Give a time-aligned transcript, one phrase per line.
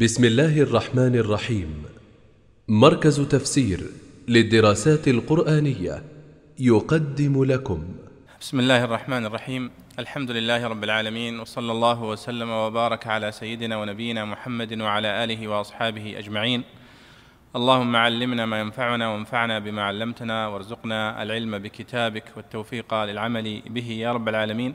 [0.00, 1.84] بسم الله الرحمن الرحيم.
[2.68, 3.80] مركز تفسير
[4.28, 6.02] للدراسات القرآنية
[6.58, 7.84] يقدم لكم.
[8.40, 9.70] بسم الله الرحمن الرحيم.
[9.98, 16.18] الحمد لله رب العالمين وصلى الله وسلم وبارك على سيدنا ونبينا محمد وعلى آله وأصحابه
[16.18, 16.64] أجمعين.
[17.56, 24.28] اللهم علمنا ما ينفعنا وانفعنا بما علمتنا وارزقنا العلم بكتابك والتوفيق للعمل به يا رب
[24.28, 24.74] العالمين.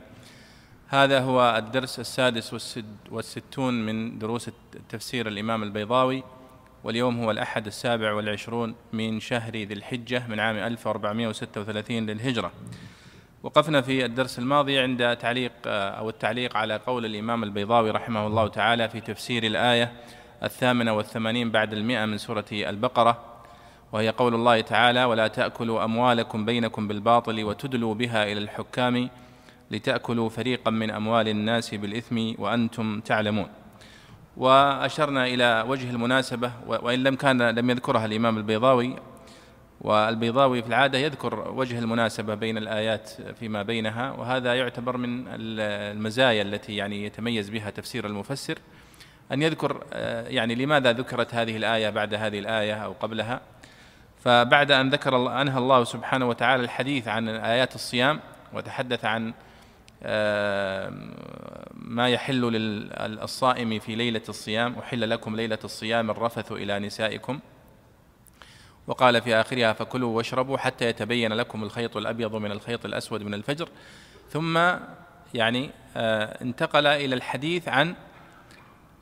[0.92, 2.78] هذا هو الدرس السادس
[3.10, 4.50] والستون من دروس
[4.88, 6.22] تفسير الإمام البيضاوي
[6.84, 12.52] واليوم هو الأحد السابع والعشرون من شهر ذي الحجة من عام 1436 للهجرة.
[13.42, 18.88] وقفنا في الدرس الماضي عند تعليق أو التعليق على قول الإمام البيضاوي رحمه الله تعالى
[18.88, 19.92] في تفسير الآية
[20.42, 23.18] الثامنة والثمانين بعد المئة من سورة البقرة
[23.92, 29.10] وهي قول الله تعالى ولا تأكلوا أموالكم بينكم بالباطل وتدلوا بها إلى الحكام
[29.70, 33.48] لتأكلوا فريقا من أموال الناس بالإثم وأنتم تعلمون.
[34.36, 38.96] وأشرنا إلى وجه المناسبة وإن لم كان لم يذكرها الإمام البيضاوي
[39.80, 46.76] والبيضاوي في العادة يذكر وجه المناسبة بين الآيات فيما بينها وهذا يعتبر من المزايا التي
[46.76, 48.58] يعني يتميز بها تفسير المفسر
[49.32, 49.84] أن يذكر
[50.26, 53.40] يعني لماذا ذكرت هذه الآية بعد هذه الآية أو قبلها.
[54.24, 58.20] فبعد أن ذكر أنهى الله سبحانه وتعالى الحديث عن آيات الصيام
[58.52, 59.32] وتحدث عن
[61.74, 67.40] ما يحل للصائم في ليلة الصيام أحل لكم ليلة الصيام الرفث إلى نسائكم.
[68.86, 73.68] وقال في آخرها فكلوا واشربوا حتى يتبين لكم الخيط الأبيض من الخيط الأسود من الفجر.
[74.30, 74.58] ثم
[75.34, 77.94] يعني آه، انتقل إلى الحديث عن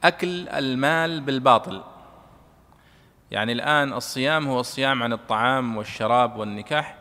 [0.04, 1.82] أكل المال بالباطل.
[3.30, 6.97] يعني الآن الصيام هو الصيام عن الطعام والشراب والنكاح.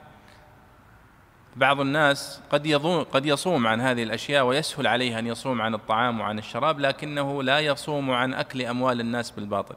[1.57, 6.19] بعض الناس قد يظن قد يصوم عن هذه الأشياء ويسهل عليه أن يصوم عن الطعام
[6.19, 9.75] وعن الشراب لكنه لا يصوم عن أكل أموال الناس بالباطل.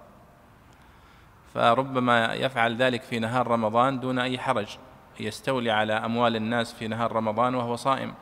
[1.54, 4.68] فربما يفعل ذلك في نهار رمضان دون أي حرج.
[5.20, 8.14] يستولي على أموال الناس في نهار رمضان وهو صائم.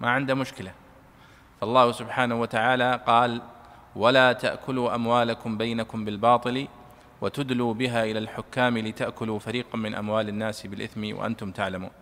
[0.00, 0.72] ما عنده مشكلة.
[1.60, 3.42] فالله سبحانه وتعالى قال
[3.96, 6.68] ولا تأكلوا أموالكم بينكم بالباطل
[7.20, 12.01] وتدلوا بها إلى الحكام لتأكلوا فريقا من أموال الناس بالإثم وأنتم تعلمون.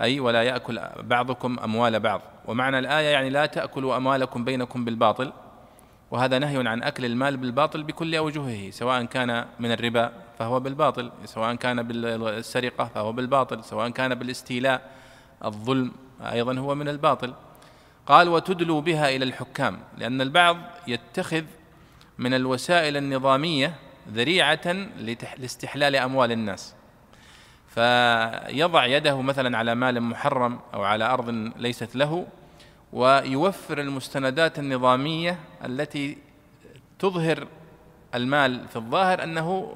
[0.00, 2.20] أي ولا يأكل بعضكم أموال بعض.
[2.46, 5.32] ومعنى الآية يعني لا تأكلوا أموالكم بينكم بالباطل.
[6.10, 11.54] وهذا نهي عن أكل المال بالباطل بكل أوجهه سواء كان من الربا فهو بالباطل سواء
[11.54, 14.90] كان بالسرقة فهو بالباطل سواء كان بالاستيلاء
[15.44, 17.34] الظلم أيضا هو من الباطل.
[18.06, 20.56] قال وتدلوا بها إلى الحكام لأن البعض
[20.86, 21.44] يتخذ
[22.18, 23.74] من الوسائل النظامية
[24.12, 24.72] ذريعة
[25.38, 26.74] لاستحلال أموال الناس.
[27.74, 32.26] فيضع يده مثلا على مال محرم أو على أرض ليست له
[32.92, 36.18] ويوفر المستندات النظامية التي
[36.98, 37.48] تظهر
[38.14, 39.74] المال في الظاهر أنه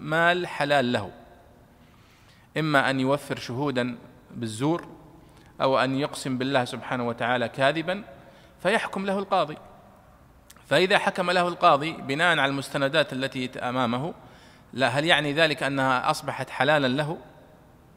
[0.00, 1.10] مال حلال له.
[2.56, 3.96] إما أن يوفر شهودا
[4.30, 4.88] بالزور
[5.62, 8.04] أو أن يقسم بالله سبحانه وتعالى كاذبا
[8.62, 9.56] فيحكم له القاضي.
[10.66, 14.14] فإذا حكم له القاضي بناء على المستندات التي أمامه
[14.72, 17.18] لا هل يعني ذلك أنها أصبحت حلالا له؟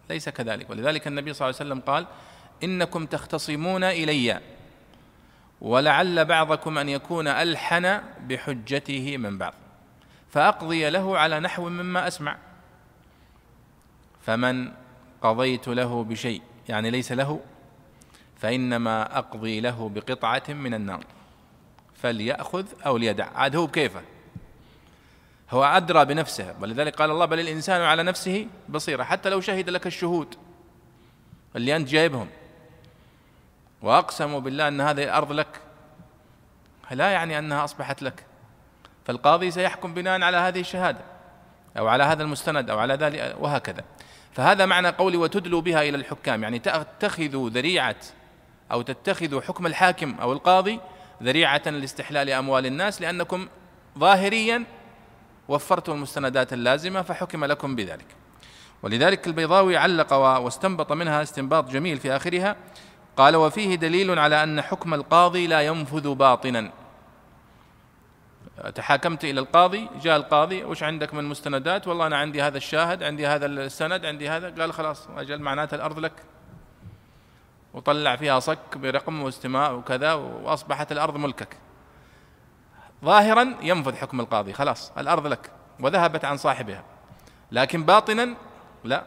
[0.09, 0.69] ليس كذلك.
[0.69, 2.07] ولذلك النبي صلى الله عليه وسلم قال
[2.63, 4.41] إنكم تختصمون إلي
[5.62, 9.53] ولعل بعضكم أن يكون ألحن بحجته من بعض
[10.29, 12.38] فأقضي له على نحو مما أسمع.
[14.25, 14.72] فمن
[15.22, 17.40] قضيت له بشيء يعني ليس له
[18.35, 21.03] فإنما أقضي له بقطعة من النار
[21.96, 23.28] فليأخذ أو ليدع.
[23.35, 24.01] عاد هو بكيفه؟
[25.52, 26.56] هو أدرى بنفسه.
[26.62, 30.35] ولذلك قال الله بل الإنسان على نفسه بصيرة حتى لو شهد لك الشهود
[31.56, 32.28] اللي أنت جايبهم.
[33.81, 35.62] وأقسموا بالله أن هذه الأرض لك.
[36.91, 38.25] لا يعني أنها أصبحت لك.
[39.06, 41.00] فالقاضي سيحكم بناء على هذه الشهادة
[41.78, 43.84] أو على هذا المستند أو على ذلك وهكذا.
[44.34, 46.44] فهذا معنى قولي وتدلوا بها إلى الحكام.
[46.44, 47.96] يعني تتخذوا ذريعة
[48.72, 50.79] أو تتخذوا حكم الحاكم أو القاضي
[51.24, 53.47] ذريعة لاستحلال أموال الناس لأنكم
[53.97, 54.64] ظاهريا
[55.47, 58.05] وفرتم المستندات اللازمة فحكم لكم بذلك.
[58.84, 62.55] ولذلك البيضاوي علق واستنبط منها استنباط جميل في آخرها
[63.17, 66.72] قال وفيه دليل على أن حكم القاضي لا ينفذ باطنا.
[68.76, 73.28] تحاكمت إلى القاضي جاء القاضي وش عندك من مستندات؟ والله أنا عندي هذا الشاهد عندي
[73.28, 74.49] هذا السند عندي هذا.
[74.61, 76.14] قال خلاص أجل معناته الأرض لك.
[77.73, 81.58] وطلع فيها صك برقم واستماع وكذا وأصبحت الأرض ملكك.
[83.05, 86.84] ظاهرا ينفذ حكم القاضي خلاص الأرض لك وذهبت عن صاحبها.
[87.52, 88.35] لكن باطنا
[88.84, 89.03] لا.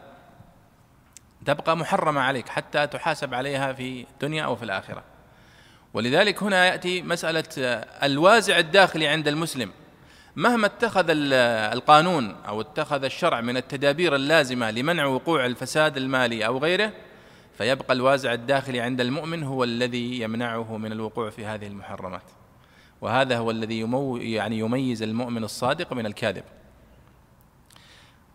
[1.45, 5.03] تبقى محرمة عليك حتى تحاسب عليها في الدنيا أو في الآخرة.
[5.93, 7.43] ولذلك هنا يأتي مسألة
[8.03, 9.71] الوازع الداخلي عند المسلم.
[10.35, 16.91] مهما اتخذ القانون أو اتخذ الشرع من التدابير اللازمة لمنع وقوع الفساد المالي أو غيره
[17.57, 22.23] فيبقى الوازع الداخلي عند المؤمن هو الذي يمنعه من الوقوع في هذه المحرمات.
[23.01, 26.43] وهذا هو الذي يمو يعني يميز المؤمن الصادق من الكاذب.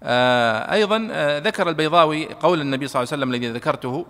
[0.02, 4.06] آه أيضا آه ذكر البيضاوي قول النبي صلى الله عليه وسلم الذي ذكرته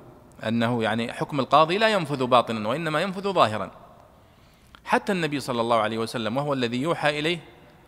[0.48, 3.70] أنه يعني حكم القاضي لا ينفذ باطنا وإنما ينفذ ظاهرا.
[4.84, 7.38] حتى النبي صلى الله عليه وسلم وهو الذي يوحى إليه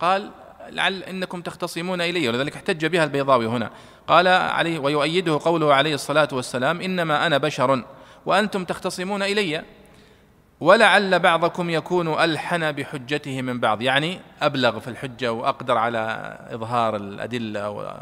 [0.01, 0.31] قال
[0.69, 2.29] لعل إنكم تختصمون إلي.
[2.29, 3.71] ولذلك احتج بها البيضاوي هنا.
[4.07, 7.85] قال عليه ويؤيده قوله عليه الصلاة والسلام إنما أنا بشر
[8.27, 9.65] وأنتم تختصمون إلي.
[10.61, 13.83] ولعل بعضكم يكون ألحن بحجته من بعض.
[13.83, 18.01] يعني أبلغ في الحجة وأقدر على إظهار الأدلة و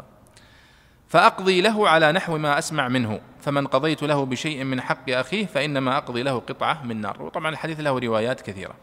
[1.07, 3.21] فأقضي له على نحو ما أسمع منه.
[3.41, 7.21] فمن قضيت له بشيء من حق أخيه فإنما أقضي له قطعة من نار.
[7.21, 8.73] وطبعا الحديث له روايات كثيرة.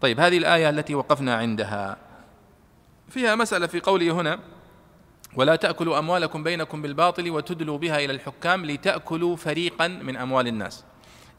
[0.00, 1.96] طيب هذه الآية التي وقفنا عندها
[3.08, 4.38] فيها مسألة في قوله هنا
[5.36, 10.84] ولا تأكلوا أموالكم بينكم بالباطل وتدلوا بها إلى الحكام لتأكلوا فريقا من أموال الناس.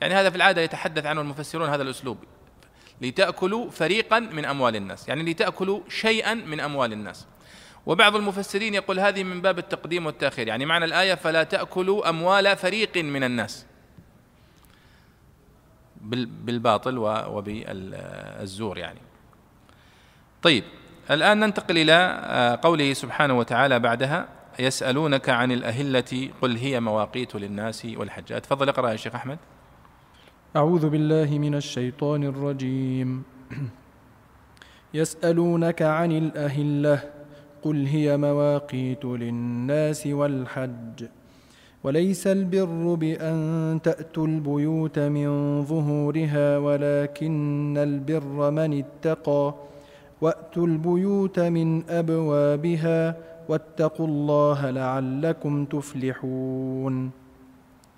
[0.01, 2.17] يعني هذا في العادة يتحدث عنه المفسرون هذا الأسلوب.
[3.01, 5.07] لتأكلوا فريقا من أموال الناس.
[5.07, 7.27] يعني لتأكلوا شيئا من أموال الناس.
[7.85, 10.47] وبعض المفسرين يقول هذه من باب التقديم والتأخير.
[10.47, 13.65] يعني معنى الآية فلا تأكلوا أموال فريق من الناس.
[16.01, 18.99] بالباطل وبالزور يعني.
[20.41, 20.63] طيب
[21.11, 21.93] الآن ننتقل إلى
[22.23, 24.27] آه، قوله سبحانه وتعالى بعدها
[24.59, 29.37] يسألونك عن الأهلة قل هي مواقيت للناس والحج تفضل اقرأ يا شيخ أحمد.
[30.55, 33.23] أعوذ بالله من الشيطان الرجيم.
[34.99, 36.99] يسألونك عن الأهلة
[37.63, 41.05] قل هي مواقيت للناس والحج.
[41.83, 49.53] وليس البر بأن تأتوا البيوت من ظهورها ولكن البر من اتقى.
[50.21, 53.17] وأتوا البيوت من أبوابها
[53.49, 57.11] واتقوا الله لعلكم تفلحون.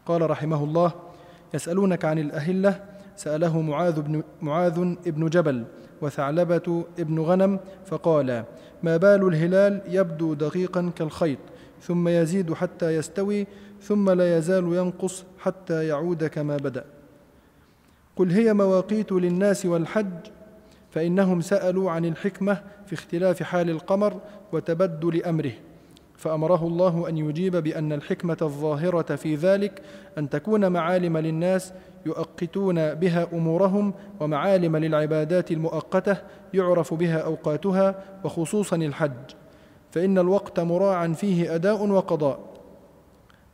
[0.06, 1.12] قال رحمه الله
[1.54, 2.80] يسألونك عن الأهلة
[3.16, 5.66] سأله معاذ بن معاذ ابن جبل
[6.02, 8.44] وثعلبة ابن غنم فقال
[8.84, 11.40] ما بال الهلال يبدو دقيقا كالخيط
[11.82, 13.48] ثم يزيد حتى يستوي
[13.82, 16.86] ثم لا يزال ينقص حتى يعود كما بدأ.
[18.16, 20.28] قل هي مواقيت للناس والحج
[20.92, 24.22] فإنهم سألوا عن الحكمة في اختلاف حال القمر
[24.52, 25.52] وتبدل أمره.
[26.24, 29.81] فأمره الله أن يجيب بأن الحكمة الظاهرة في ذلك
[30.18, 31.74] أن تكون معالم للناس
[32.06, 36.18] يؤقتون بها أمورهم ومعالم للعبادات المؤقتة
[36.54, 39.12] يعرف بها أوقاتها وخصوصا الحج.
[39.92, 42.40] فإن الوقت مراعا فيه أداء وقضاء.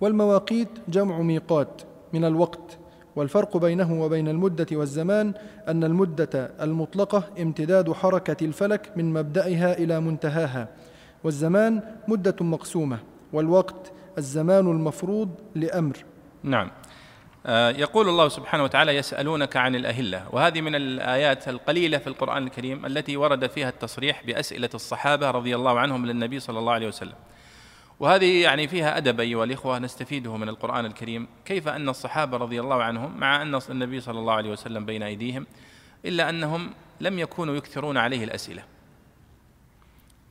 [0.01, 1.81] والمواقيت جمع ميقات
[2.13, 2.77] من الوقت
[3.15, 5.33] والفرق بينه وبين المدة والزمان
[5.67, 10.67] أن المدة المطلقة امتداد حركة الفلك من مبدأها إلى منتهاها.
[11.23, 12.99] والزمان مدة مقسومة
[13.33, 15.97] والوقت الزمان المفروض لأمر.
[16.43, 16.71] نعم.
[17.45, 22.85] آه، يقول الله سبحانه وتعالى يسألونك عن الأهلة وهذه من الآيات القليلة في القرآن الكريم
[22.85, 27.15] التي ورد فيها التصريح بأسئلة الصحابة رضي الله عنهم للنبي صلى الله عليه وسلم.
[27.99, 32.83] وهذه يعني فيها أدب أيها الإخوة نستفيده من القرآن الكريم كيف أن الصحابة رضي الله
[32.83, 35.45] عنهم مع أن النبي صلى الله عليه وسلم بين أيديهم
[36.05, 36.69] إلا أنهم
[37.01, 38.63] لم يكونوا يكثرون عليه الأسئلة.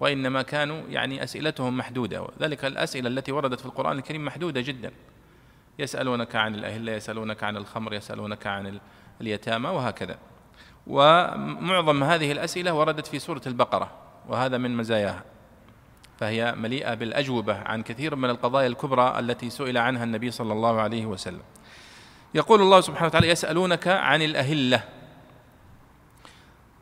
[0.00, 4.92] وإنما كانوا يعني أسئلتهم محدودة وذلك الأسئلة التي وردت في القرآن الكريم محدودة جدا
[5.78, 8.80] يسألونك عن الأهلة يسألونك عن الخمر يسألونك عن
[9.20, 10.18] اليتامى وهكذا
[10.86, 13.90] ومعظم هذه الأسئلة وردت في سورة البقرة
[14.28, 15.24] وهذا من مزاياها
[16.18, 21.06] فهي مليئة بالأجوبة عن كثير من القضايا الكبرى التي سئل عنها النبي صلى الله عليه
[21.06, 21.42] وسلم.
[22.34, 24.84] يقول الله سبحانه وتعالى: يسألونك عن الأهلة.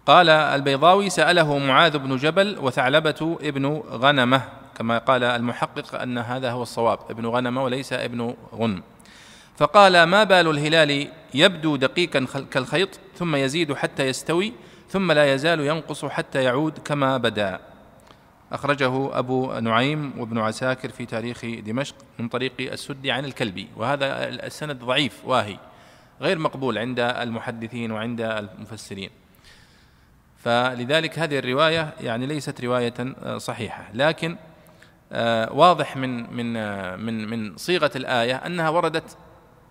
[0.07, 4.43] قال البيضاوي سأله معاذ بن جبل وثعلبة ابن غنمة
[4.75, 8.83] كما قال المحقق أن هذا هو الصواب ابن غنمة وليس ابن غنم.
[9.57, 14.53] فقال ما بال الهلال يبدو دقيقا كالخيط ثم يزيد حتى يستوي
[14.89, 17.61] ثم لا يزال ينقص حتى يعود كما بدا
[18.53, 24.85] أخرجه أبو نعيم وابن عساكر في تاريخ دمشق من طريق السدي عن الكلبي وهذا السند
[24.85, 25.59] ضعيف واهي
[26.21, 29.11] غير مقبول عند المحدثين وعند المفسرين
[30.47, 32.95] فلذلك هذه الرواية يعني ليست رواية
[33.37, 33.89] صحيحة.
[33.95, 34.37] لكن
[35.13, 36.53] آه، واضح من من
[36.99, 39.17] من من صيغة الآية أنها وردت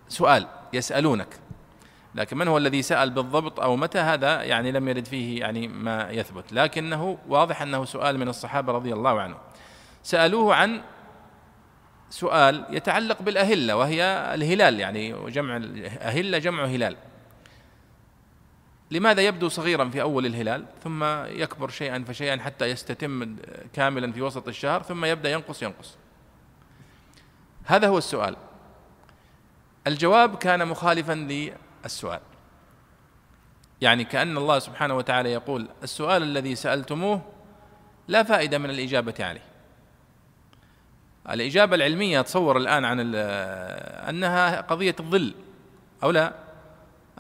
[0.08, 1.28] سؤال يسألونك.
[2.16, 6.10] لكن من هو الذي سأل بالضبط أو متى هذا؟ يعني لم يرد فيه يعني ما
[6.12, 6.54] يثبت.
[6.54, 9.40] لكنه واضح أنه سؤال من الصحابة رضي الله عنهم.
[10.04, 10.82] سألوه عن
[12.10, 15.62] سؤال يتعلق بالأهلة وهي الهلال يعني جمع
[16.02, 16.96] أهلة جمع هلال.
[18.92, 23.36] لماذا يبدو صغيرا في أول الهلال ثم يكبر شيئا فشيئا حتى يستتم
[23.74, 25.96] كاملا في وسط الشهر ثم يبدأ ينقص ينقص.
[27.66, 28.36] هذا هو السؤال.
[29.88, 31.14] الجواب كان مخالفا
[31.84, 32.20] للسؤال.
[33.82, 37.22] يعني كأن الله سبحانه وتعالى يقول السؤال الذي سألتموه
[38.08, 39.44] لا فائدة من الإجابة عليه.
[41.30, 43.16] الإجابة العلمية تصور الآن عن
[44.10, 45.36] أنها قضية الظل
[46.04, 46.45] أو لا؟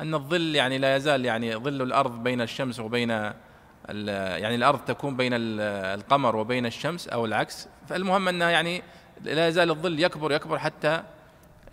[0.01, 5.31] أن الظل يعني لا يزال يعني ظل الأرض بين الشمس وبين يعني الأرض تكون بين
[5.33, 7.67] القمر وبين الشمس أو العكس.
[7.87, 8.81] فالمهم أنها يعني
[9.23, 11.03] لا يزال الظل يكبر يكبر حتى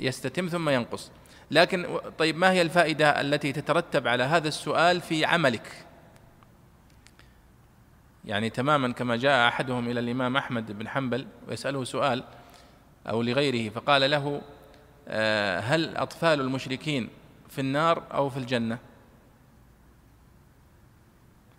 [0.00, 1.11] يستتم ثم ينقص.
[1.50, 1.87] لكن
[2.19, 5.87] طيب ما هي الفائدة التي تترتب على هذا السؤال في عملك؟
[8.25, 12.25] يعني تماما كما جاء أحدهم إلى الإمام أحمد بن حنبل ويسأله سؤال
[13.09, 14.43] أو لغيره فقال له
[15.09, 17.09] آه، هل أطفال المشركين
[17.52, 18.78] في النار أو في الجنة.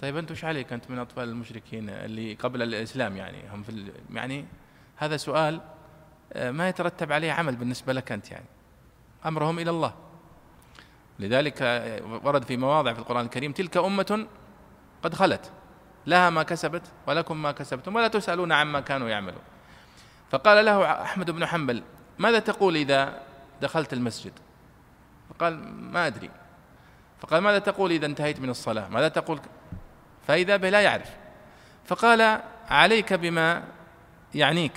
[0.01, 4.45] طيب أنت وش عليك أنت من أطفال المشركين اللي قبل الإسلام يعني؟ هم في يعني
[4.95, 5.61] هذا سؤال
[6.33, 8.45] آه، ما يترتب عليه عمل بالنسبة لك أنت يعني.
[9.25, 9.93] أمرهم إلى الله.
[11.19, 11.61] لذلك
[12.23, 14.27] ورد في مواضع في القرآن الكريم تلك أمة
[15.03, 15.51] قد خلت.
[16.07, 19.41] لها ما كسبت ولكم ما كسبتم ولا تسألون عما كانوا يعملون.
[20.31, 21.83] فقال له أحمد بن حنبل
[22.19, 23.21] ماذا تقول إذا
[23.61, 24.33] دخلت المسجد؟
[25.29, 25.59] فقال
[25.91, 26.29] ما أدري.
[27.21, 29.39] فقال ماذا تقول إذا انتهيت من الصلاة؟ ماذا تقول؟
[30.27, 31.09] فإذا به لا يعرف.
[31.85, 32.39] فقال
[32.69, 33.63] عليك بما
[34.35, 34.71] يعنيك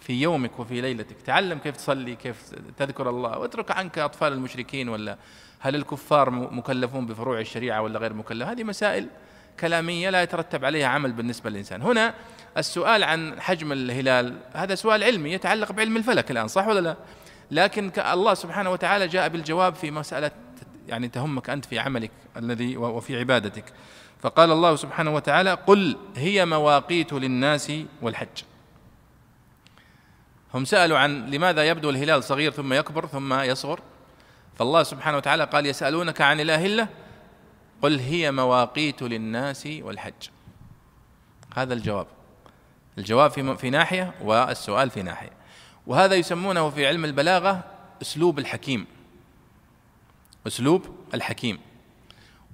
[0.00, 1.16] في يومك وفي ليلتك.
[1.22, 3.38] تعلم كيف تصلي كيف تذكر الله.
[3.38, 5.16] واترك عنك أطفال المشركين ولا
[5.60, 9.08] هل الكفار مكلفون بفروع الشريعة ولا غير مكلف؟ هذه مسائل
[9.60, 11.82] كلامية لا يترتب عليها عمل بالنسبة للإنسان.
[11.82, 12.14] هنا
[12.56, 16.96] السؤال عن حجم الهلال هذا سؤال علمي يتعلق بعلم الفلك الآن صح ولا لا؟
[17.52, 20.30] لكن الله سبحانه وتعالى جاء بالجواب في مسألة
[20.88, 23.64] يعني تهمك أنت في عملك الذي وفي عبادتك.
[24.20, 28.42] فقال الله سبحانه وتعالى قل هي مواقيت للناس والحج.
[30.54, 33.80] هم سألوا عن لماذا يبدو الهلال صغير ثم يكبر ثم يصغر.
[34.54, 36.88] فالله سبحانه وتعالى قال يسألونك عن الأهلة.
[37.82, 40.28] قل هي مواقيت للناس والحج.
[41.54, 42.06] هذا الجواب.
[42.98, 45.41] الجواب في ناحية والسؤال في ناحية.
[45.86, 47.64] وهذا يسمونه في علم البلاغة
[48.02, 48.86] أسلوب الحكيم.
[50.46, 51.58] أسلوب الحكيم.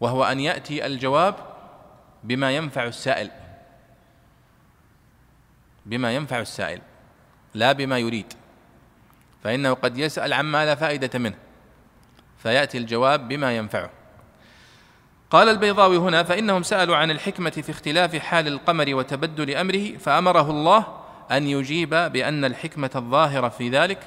[0.01, 1.35] وهو أن يأتي الجواب
[2.25, 3.31] بما ينفع السائل.
[5.87, 6.81] بما ينفع السائل
[7.55, 8.33] لا بما يريد.
[9.45, 11.37] فإنه قد يسأل عما لا فائدة منه.
[12.39, 13.91] فيأتي الجواب بما ينفعه.
[15.31, 20.98] قال البيضاوي هنا فإنهم سألوا عن الحكمة في اختلاف حال القمر وتبدل أمره فأمره الله
[21.33, 23.99] أن يجيب بأن الحكمة الظاهرة في ذلك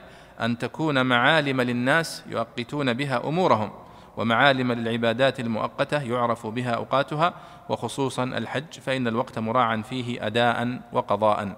[0.41, 3.71] أن تكون معالم للناس يؤقتون بها أمورهم
[4.17, 7.33] ومعالم للعبادات المؤقتة يعرف بها أوقاتها
[7.69, 11.57] وخصوصا الحج فإن الوقت مراعا فيه أداء وقضاء.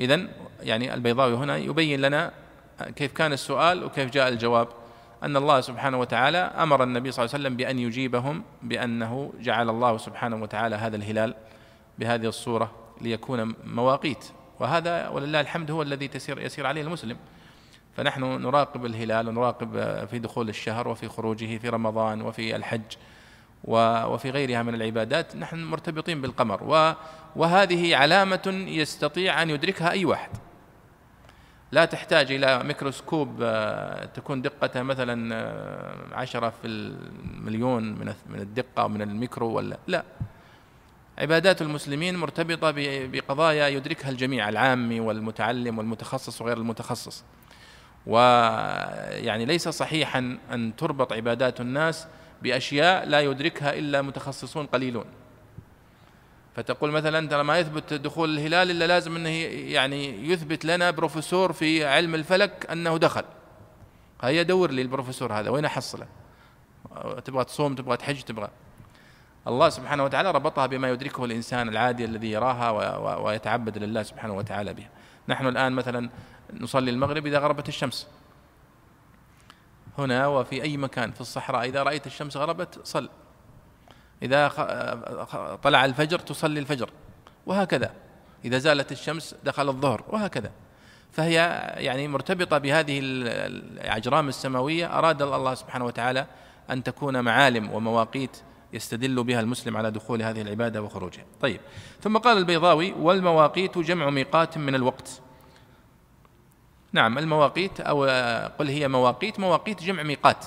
[0.00, 0.20] إذا
[0.60, 2.32] يعني البيضاوي هنا يبين لنا
[2.96, 4.68] كيف كان السؤال وكيف جاء الجواب.
[5.22, 9.96] أن الله سبحانه وتعالى أمر النبي صلى الله عليه وسلم بأن يجيبهم بأنه جعل الله
[9.96, 11.34] سبحانه وتعالى هذا الهلال
[11.98, 12.87] بهذه الصورة.
[13.00, 14.24] ليكون مواقيت.
[14.60, 17.16] وهذا ولله الحمد هو الذي تسير يسير عليه المسلم.
[17.96, 19.70] فنحن نراقب الهلال ونراقب
[20.06, 22.96] في دخول الشهر وفي خروجه في رمضان وفي الحج
[23.64, 25.36] وفي غيرها من العبادات.
[25.36, 26.62] نحن مرتبطين بالقمر.
[27.36, 30.30] وهذه علامة يستطيع أن يدركها أي واحد.
[31.72, 37.82] لا تحتاج إلى ميكروسكوب آه، تكون دقته مثلا آه، عشرة في المليون
[38.28, 40.04] من الدقة من الميكرو ولا لا.
[41.18, 42.72] عبادات المسلمين مرتبطة
[43.06, 47.24] بقضايا يدركها الجميع العامي والمتعلم والمتخصص وغير المتخصص.
[48.06, 52.06] ويعني ليس صحيحا أن تربط عبادات الناس
[52.42, 55.04] بأشياء لا يدركها إلا متخصصون قليلون.
[56.56, 59.28] فتقول مثلا ترى ما يثبت دخول الهلال إلا لازم إنه
[59.72, 63.24] يعني يثبت لنا بروفيسور في علم الفلك أنه دخل.
[64.22, 66.06] هيا دور لي البروفيسور هذا وين أحصله؟
[67.24, 68.50] تبغى تصوم تبغى تحج تبغى
[69.48, 72.70] الله سبحانه وتعالى ربطها بما يدركه الإنسان العادي الذي يراها
[73.16, 74.88] ويتعبد لله سبحانه وتعالى بها.
[75.28, 76.10] نحن الآن مثلا
[76.60, 78.08] نصلي المغرب إذا غربت الشمس.
[79.98, 83.08] هنا وفي أي مكان في الصحراء إذا رأيت الشمس غربت صل.
[84.22, 84.48] إذا
[85.62, 86.90] طلع الفجر تصلي الفجر.
[87.46, 87.92] وهكذا.
[88.44, 90.04] إذا زالت الشمس دخل الظهر.
[90.08, 90.50] وهكذا.
[91.12, 91.34] فهي
[91.76, 94.98] يعني مرتبطة بهذه الأجرام السماوية.
[94.98, 96.26] أراد الله سبحانه وتعالى
[96.70, 98.36] أن تكون معالم ومواقيت
[98.72, 101.24] يستدل بها المسلم على دخول هذه العبادة وخروجها.
[101.40, 101.60] طيب
[102.00, 105.20] ثم قال البيضاوي والمواقيت جمع ميقات من الوقت.
[106.92, 108.04] نعم المواقيت أو
[108.58, 110.44] قل هي مواقيت مواقيت جمع ميقات.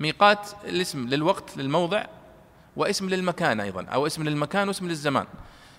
[0.00, 2.04] ميقات الاسم للوقت للموضع
[2.76, 5.26] واسم للمكان أيضا أو اسم للمكان واسم للزمان.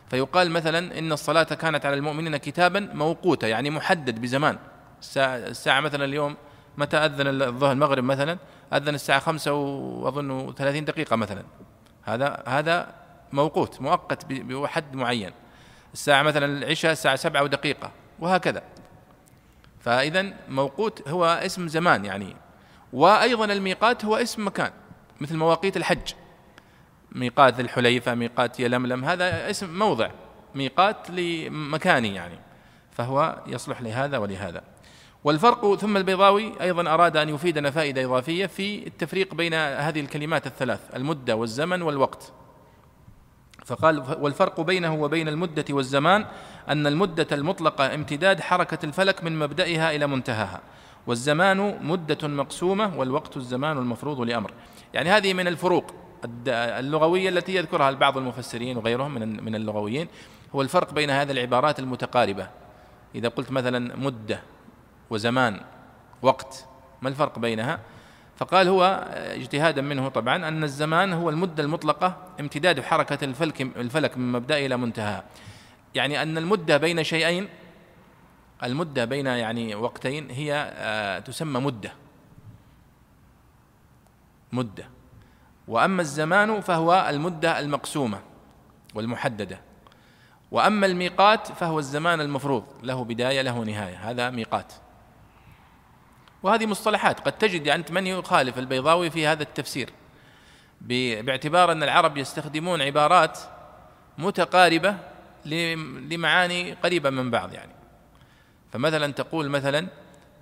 [0.09, 4.57] فيقال مثلا إن الصلاة كانت على المؤمنين كتابا موقوتا يعني محدد بزمان.
[4.99, 6.35] الساعة, مثلا اليوم
[6.77, 8.37] متى أذن الظهر المغرب مثلا؟
[8.73, 11.43] أذن الساعة خمسة وأظن ثلاثين دقيقة مثلا.
[12.03, 12.93] هذا هذا
[13.33, 15.31] موقوت مؤقت بحد معين.
[15.93, 18.63] الساعة مثلا العشاء الساعة سبعة ودقيقة وهكذا.
[19.79, 22.35] فإذا موقوت هو اسم زمان يعني.
[22.93, 24.71] وأيضا الميقات هو اسم مكان
[25.21, 26.13] مثل مواقيت الحج.
[27.11, 30.09] ميقات ذي الحليفة ميقات يلملم هذا اسم موضع
[30.55, 32.39] ميقات لمكاني يعني.
[32.91, 34.63] فهو يصلح لهذا ولهذا.
[35.23, 40.95] والفرق ثم البيضاوي أيضا أراد أن يفيدنا فائدة إضافية في التفريق بين هذه الكلمات الثلاث
[40.95, 42.33] المدة والزمن والوقت.
[43.65, 46.25] فقال والفرق بينه وبين المدة والزمان
[46.69, 50.61] أن المدة المطلقة امتداد حركة الفلك من مبدئها إلى منتهاها
[51.07, 54.51] والزمان مدة مقسومة والوقت الزمان المفروض لأمر.
[54.93, 55.95] يعني هذه من الفروق
[56.47, 60.07] اللغوية التي يذكرها بعض المفسرين وغيرهم من من اللغويين.
[60.55, 62.49] هو الفرق بين هذه العبارات المتقاربة.
[63.15, 64.39] إذا قلت مثلا مدة
[65.09, 65.61] وزمان
[66.21, 66.65] وقت
[67.01, 67.79] ما الفرق بينها؟
[68.37, 74.31] فقال هو اجتهادا منه طبعا أن الزمان هو المدة المطلقة امتداد حركة الفلك الفلك من
[74.31, 75.23] مبدأ إلى منتهى.
[75.95, 77.47] يعني أن المدة بين شيئين
[78.63, 81.91] المدة بين يعني وقتين هي آه، تسمى مدة.
[84.51, 84.89] مدة.
[85.67, 88.19] وأما الزمان فهو المدة المقسومة
[88.95, 89.59] والمحددة.
[90.51, 94.09] وأما الميقات فهو الزمان المفروض له بداية له نهاية.
[94.09, 94.73] هذا ميقات.
[96.43, 97.19] وهذه مصطلحات.
[97.19, 99.89] قد تجد أنت من يخالف البيضاوي في هذا التفسير
[100.81, 103.39] باعتبار أن العرب يستخدمون عبارات
[104.17, 104.97] متقاربة
[105.45, 107.71] لمعاني قريبة من بعض يعني.
[108.73, 109.87] فمثلا تقول مثلا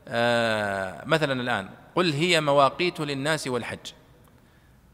[0.08, 3.92] آه مثلا الآن قل هي مواقيت للناس والحج.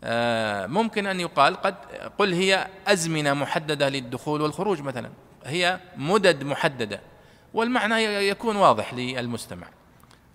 [0.04, 1.76] آه ممكن أن يقال قد
[2.18, 5.10] قل هي أزمنة محددة للدخول والخروج مثلا.
[5.46, 7.02] هي مدد محددة
[7.54, 9.68] والمعنى يكون واضح للمستمع.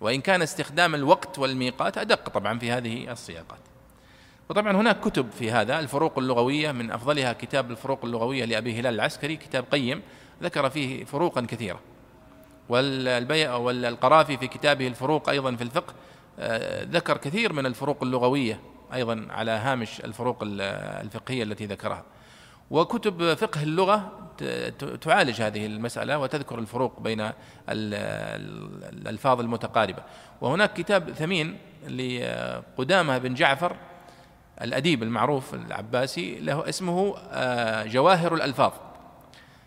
[0.01, 3.59] وإن كان استخدام الوقت والميقات أدق طبعا في هذه السياقات
[4.49, 9.37] وطبعا هناك كتب في هذا الفروق اللغوية من أفضلها كتاب الفروق اللغوية لأبي هلال العسكري
[9.37, 10.03] كتاب قيم
[10.43, 11.81] ذكر فيه فروقا كثيرة.
[12.69, 15.95] والبيع والقرافي في كتابه الفروق أيضا في الفقه
[16.39, 18.61] آه، ذكر كثير من الفروق اللغوية
[18.95, 22.05] أيضا على هامش الفروق الفقهية التي ذكرها.
[22.71, 24.13] وكتب فقه اللغة
[25.01, 27.31] تعالج هذه المسألة وتذكر الفروق بين
[27.69, 30.03] الألفاظ المتقاربة.
[30.41, 33.77] وهناك كتاب ثمين لقدامة بن جعفر
[34.63, 38.73] الأديب المعروف العباسي له اسمه آه، جواهر الألفاظ.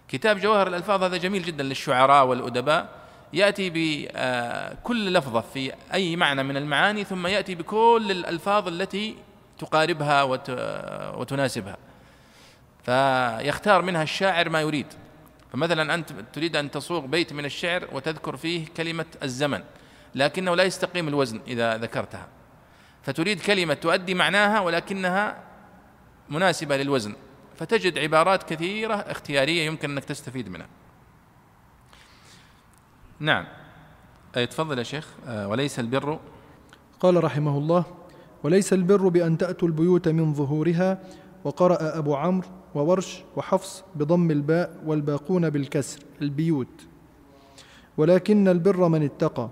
[0.08, 2.90] كتاب جواهر الألفاظ هذا جميل جدا للشعراء والأدباء.
[3.34, 9.16] يأتي بكل آه، لفظة في أي معنى من المعاني ثم يأتي بكل الألفاظ التي
[9.60, 10.24] تقاربها
[11.14, 11.78] وتناسبها.
[12.90, 14.86] فيختار منها الشاعر ما يريد.
[15.54, 19.64] فمثلا أنت تريد أن تصوغ بيت من الشعر وتذكر فيه كلمة الزمن
[20.16, 22.28] لكنه لا يستقيم الوزن إذا ذكرتها.
[23.04, 25.38] فتريد كلمة تؤدي معناها ولكنها
[26.30, 27.16] مناسبة للوزن.
[27.58, 30.68] فتجد عبارات كثيرة اختيارية يمكن أنك تستفيد منها.
[33.20, 33.46] نعم.
[34.38, 35.08] أي تفضل يا شيخ.
[35.28, 36.20] آه، وليس البر.
[37.00, 37.86] قال رحمه الله
[38.44, 40.98] وليس البر بأن تأتوا البيوت من ظهورها.
[41.44, 46.88] وقرأ أبو عمرو وورش وحفص بضم الباء والباقون بالكسر البيوت.
[47.98, 49.50] ولكن البر من اتقى.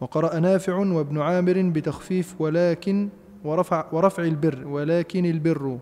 [0.00, 3.08] وقرأ نافع وابن عامر بتخفيف ولكن
[3.44, 5.78] ورفع, ورفع البر ولكن البر.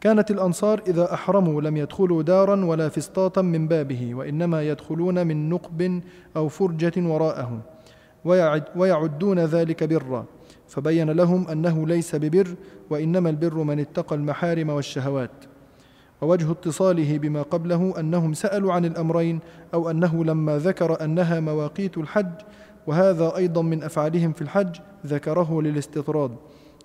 [0.00, 6.02] كانت الأنصار إذا أحرموا لم يدخلوا دارا ولا فسطاطا من بابه وإنما يدخلون من نقب
[6.36, 7.60] أو فرجة وراءه
[8.76, 10.24] ويعدون ذلك برا.
[10.74, 12.54] فبين لهم أنه ليس ببر
[12.90, 15.30] وإنما البر من اتقى المحارم والشهوات.
[16.22, 19.40] ووجه اتصاله بما قبله أنهم سألوا عن الأمرين
[19.74, 22.32] أو أنه لما ذكر أنها مواقيت الحج
[22.86, 26.30] وهذا أيضا من أفعالهم في الحج ذكره للاستطراد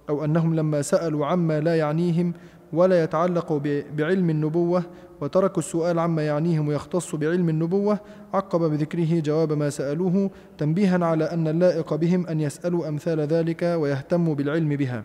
[0.10, 2.34] أو أنهم لما سألوا عما لا يعنيهم
[2.74, 3.54] ولا يتعلق
[3.98, 4.84] بعلم النبوة
[5.22, 8.00] وتركوا السؤال عما يعنيهم ويختص بعلم النبوة
[8.34, 14.36] عقب بذكره جواب ما سألوه تنبيها على أن اللائق بهم أن يسألوا أمثال ذلك ويهتموا
[14.36, 15.04] بالعلم بها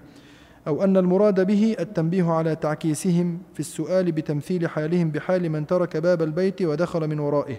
[0.66, 6.22] أو أن المراد به التنبيه على تعكيسهم في السؤال بتمثيل حالهم بحال من ترك باب
[6.22, 7.56] البيت ودخل من ورائه.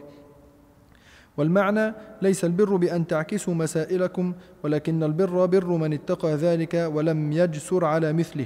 [1.37, 8.13] والمعنى ليس البر بأن تعكسوا مسائلكم ولكن البر بر من اتقى ذلك ولم يجسر على
[8.13, 8.45] مثله.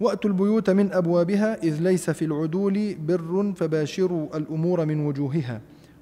[0.00, 5.60] وأتوا البيوت من أبوابها إذ ليس في العدول بر فباشروا الأمور من وجوهها.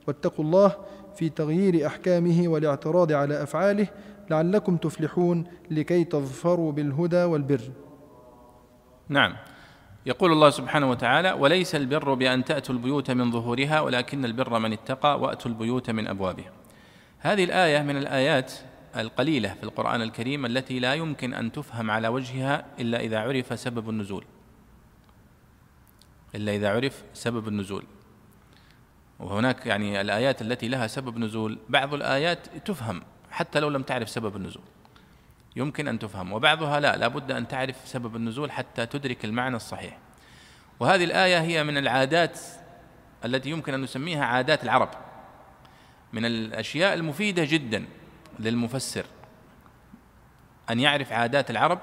[0.08, 0.76] واتقوا الله
[1.16, 3.86] في تغيير أحكامه والاعتراض على أفعاله
[4.30, 7.60] لعلكم تفلحون لكي تظفروا بالهدى والبر.
[9.08, 9.34] نعم.
[10.06, 15.20] يقول الله سبحانه وتعالى وليس البر بأن تأتوا البيوت من ظهورها ولكن البر من اتقى
[15.20, 16.52] وأتوا البيوت من أبوابها.
[17.18, 18.52] هذه الآية من الآيات
[18.96, 23.90] القليلة في القرآن الكريم التي لا يمكن أن تفهم على وجهها إلا إذا عرف سبب
[23.90, 24.24] النزول.
[26.34, 27.84] إلا إذا عرف سبب النزول.
[29.18, 34.36] وهناك يعني الآيات التي لها سبب نزول بعض الآيات تفهم حتى لو لم تعرف سبب
[34.36, 34.62] النزول.
[35.56, 39.98] يمكن أن تفهم وبعضها لا لابد أن تعرف سبب النزول حتى تدرك المعنى الصحيح.
[40.80, 42.40] وهذه الآية هي من العادات
[43.24, 44.90] التي يمكن أن نسميها عادات العرب.
[46.12, 47.86] من الأشياء المفيدة جدا.
[48.38, 49.04] للمفسر
[50.70, 51.78] أن يعرف عادات العرب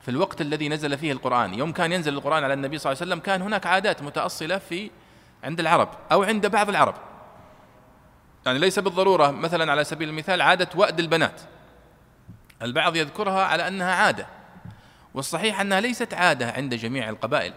[0.00, 1.54] في الوقت الذي نزل فيه القرآن.
[1.54, 4.90] يوم كان ينزل القرآن على النبي صلى الله عليه وسلم كان هناك عادات متأصلة في
[5.44, 6.94] عند العرب أو عند بعض العرب.
[8.46, 11.40] يعني ليس بالضرورة مثلا على سبيل المثال عادة وأد البنات.
[12.62, 14.26] البعض يذكرها على أنها عادة
[15.14, 17.52] والصحيح أنها ليست عادة عند جميع القبائل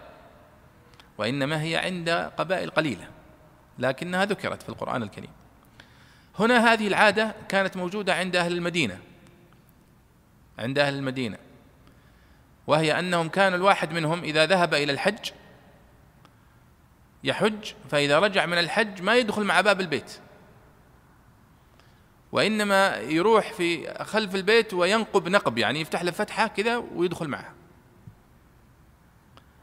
[1.18, 3.08] وإنما هي عند قبائل قليلة
[3.78, 5.30] لكنها ذكرت في القرآن الكريم.
[6.38, 8.98] هنا هذه العادة كانت موجودة عند أهل المدينة.
[10.58, 11.38] عند أهل المدينة.
[12.66, 15.30] وهي أنهم كان الواحد منهم إذا ذهب إلى الحج
[17.24, 20.18] يحج فإذا رجع من الحج ما يدخل مع باب البيت.
[22.32, 27.52] وإنما يروح في خلف البيت وينقب نقب يعني يفتح له فتحة كذا ويدخل معها.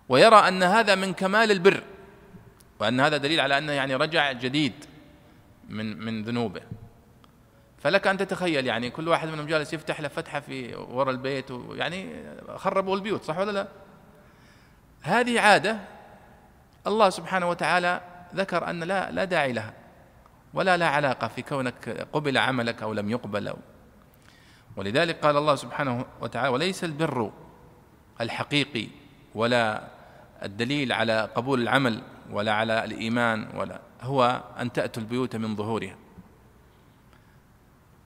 [0.10, 1.84] ويرى أن هذا من كمال البر
[2.80, 4.86] وأن هذا دليل على أنه يعني رجع جديد.
[5.69, 6.62] من من ذنوبه
[7.78, 12.23] فلك أن تتخيل يعني كل واحد منهم جالس يفتح له فتحة في وراء البيت ويعني
[12.56, 13.67] خربوا البيوت صح ولا لا؟
[15.02, 15.78] هذه عادة
[16.88, 18.02] الله سبحانه وتعالى
[18.36, 19.73] ذكر أن لا لا داعي لها
[20.54, 23.58] ولا لا علاقة في كونك قبل عملك أو لم يقبل أو
[24.76, 27.32] ولذلك قال الله سبحانه وتعالى وليس البر
[28.21, 28.88] الحقيقي
[29.36, 29.84] ولا
[30.43, 35.96] الدليل على قبول العمل ولا على الإيمان ولا هو أن تأتوا البيوت من ظهورها.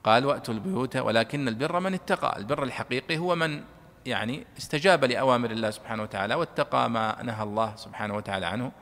[0.04, 2.38] قال وأتوا البيوت ولكن البر من اتقى.
[2.38, 3.64] البر الحقيقي هو من
[4.06, 8.72] يعني استجاب لأوامر الله سبحانه وتعالى واتقى ما نهى الله سبحانه وتعالى عنه.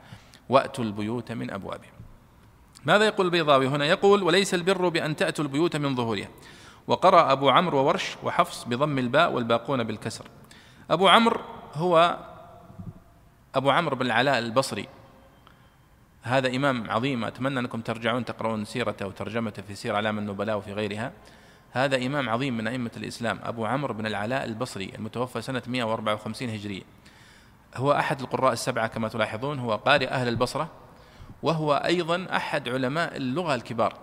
[0.49, 1.91] وأتوا البيوت من ابوابها
[2.85, 6.27] ماذا يقول البيضاوي هنا؟ يقول وليس البر بأن تأتوا البيوت من ظهورها.
[6.87, 10.25] وقرأ أبو عمرو وورش وحفص بضم الباء والباقون بالكسر.
[10.91, 11.41] أبو عمرو
[11.73, 12.17] هو
[13.55, 14.87] أبو عمرو بن العلاء البصري.
[16.27, 21.11] هذا إمام عظيم أتمنى أنكم ترجعون تقرؤون سيرته وترجمته في سير أعلام النبلاء وفي غيرها.
[21.71, 26.81] هذا إمام عظيم من أئمة الإسلام أبو عمرو بن العلاء البصري المتوفى سنة 154 هجرية
[27.75, 30.69] هو أحد القراء السبعة كما تلاحظون هو قارئ أهل البصرة
[31.43, 33.93] وهو أيضا أحد علماء اللغة الكبار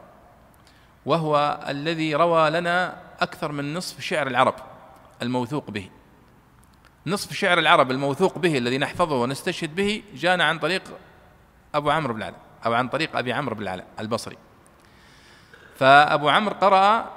[1.07, 4.55] وهو الذي روى لنا أكثر من نصف شعر العرب
[5.23, 5.91] الموثوق به.
[7.07, 10.83] نصف شعر العرب الموثوق به الذي نحفظه ونستشهد به جانا عن طريق
[11.75, 14.37] أبو عمرو بن العلاء أو عن طريق أبي عمرو بن العلاء البصري.
[15.77, 17.11] فأبو عمرو قرأ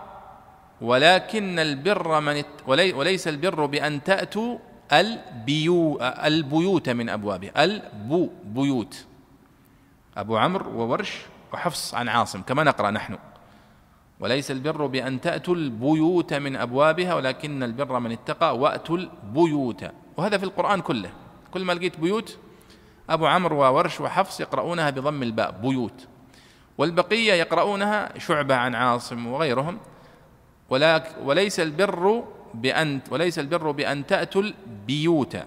[0.81, 4.57] ولكن البر من وليس البر بأن تأتوا
[4.93, 9.05] البيو البيوت من أبوابها البو بيوت.
[10.17, 11.21] أبو عمرو وورش
[11.53, 13.17] وحفص عن عاصم كما نقرأ نحن.
[14.19, 19.85] وليس البر بأن تأتوا البيوت من أبوابها ولكن البر من اتقى وأتوا البيوت.
[20.17, 21.09] وهذا في القرآن كله.
[21.51, 22.37] كل ما لقيت بيوت
[23.09, 26.07] أبو عمرو وورش وحفص يقرؤونها بضم الباء بيوت.
[26.77, 29.79] والبقية يقرؤونها شعبة عن عاصم وغيرهم.
[31.23, 35.37] وليس البر بأن وليس البر بأن تأتوا البيوت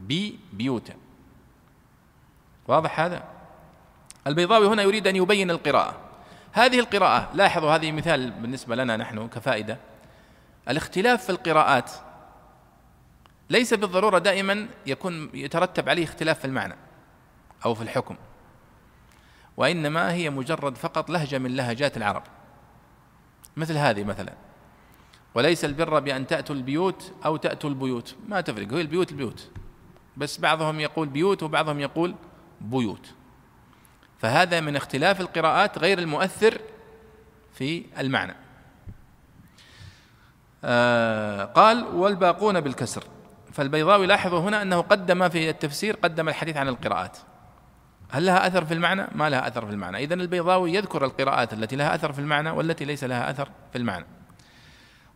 [0.00, 0.92] بي بيوت.
[2.68, 3.22] واضح هذا؟
[4.26, 5.96] البيضاوي هنا يريد أن يبين القراءة.
[6.52, 9.78] هذه القراءة لاحظوا هذه مثال بالنسبة لنا نحن كفائدة.
[10.68, 11.90] الاختلاف في القراءات
[13.52, 16.74] ليس بالضرورة دائما يكون يترتب عليه اختلاف في المعنى
[17.64, 18.16] أو في الحكم
[19.56, 22.22] وإنما هي مجرد فقط لهجة من لهجات العرب.
[23.56, 24.32] مثل هذه مثلا.
[25.34, 28.16] وليس البر بأن تأتوا البيوت أو تأتوا البيوت.
[28.28, 29.50] ما تفرق هي البيوت البيوت.
[30.16, 32.14] بس بعضهم يقول بيوت وبعضهم يقول
[32.60, 33.14] بيوت.
[34.18, 36.60] فهذا من اختلاف القراءات غير المؤثر
[37.54, 38.34] في المعنى.
[40.64, 43.04] آه قال والباقون بالكسر.
[43.52, 47.18] فالبيضاوي لاحظوا هنا أنه قدم في التفسير قدم الحديث عن القراءات.
[48.10, 49.98] هل لها أثر في المعنى؟ ما لها أثر في المعنى.
[49.98, 54.06] إذن البيضاوي يذكر القراءات التي لها أثر في المعنى والتي ليس لها أثر في المعنى.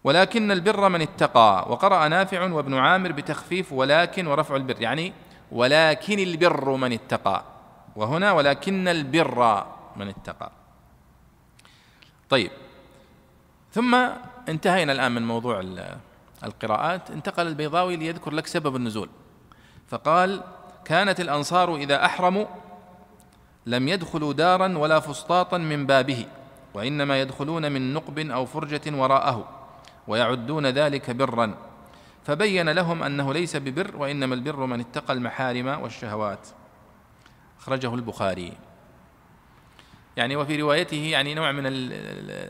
[0.04, 5.12] ولكن البر من اتقى وقرأ نافع وابن عامر بتخفيف ولكن ورفع البر يعني
[5.52, 7.44] ولكن البر من اتقى.
[7.96, 10.50] وهنا ولكن البر من اتقى.
[12.28, 12.50] طيب
[13.72, 13.94] ثم
[14.48, 15.60] انتهينا الآن من موضوع
[16.44, 19.08] القراءات انتقل البيضاوي ليذكر لك سبب النزول.
[19.88, 20.42] فقال
[20.84, 22.46] كانت الأنصار إذا أحرموا
[23.66, 26.26] لم يدخلوا دارا ولا فسطاطا من بابه
[26.74, 29.48] وإنما يدخلون من نقب أو فرجة وراءه
[30.08, 31.54] ويعدون ذلك برا.
[32.24, 36.48] فبين لهم أنه ليس ببر وإنما البر من اتقى المحارم والشهوات.
[37.60, 38.52] أخرجه البخاري.
[40.16, 41.66] يعني وفي روايته يعني نوع من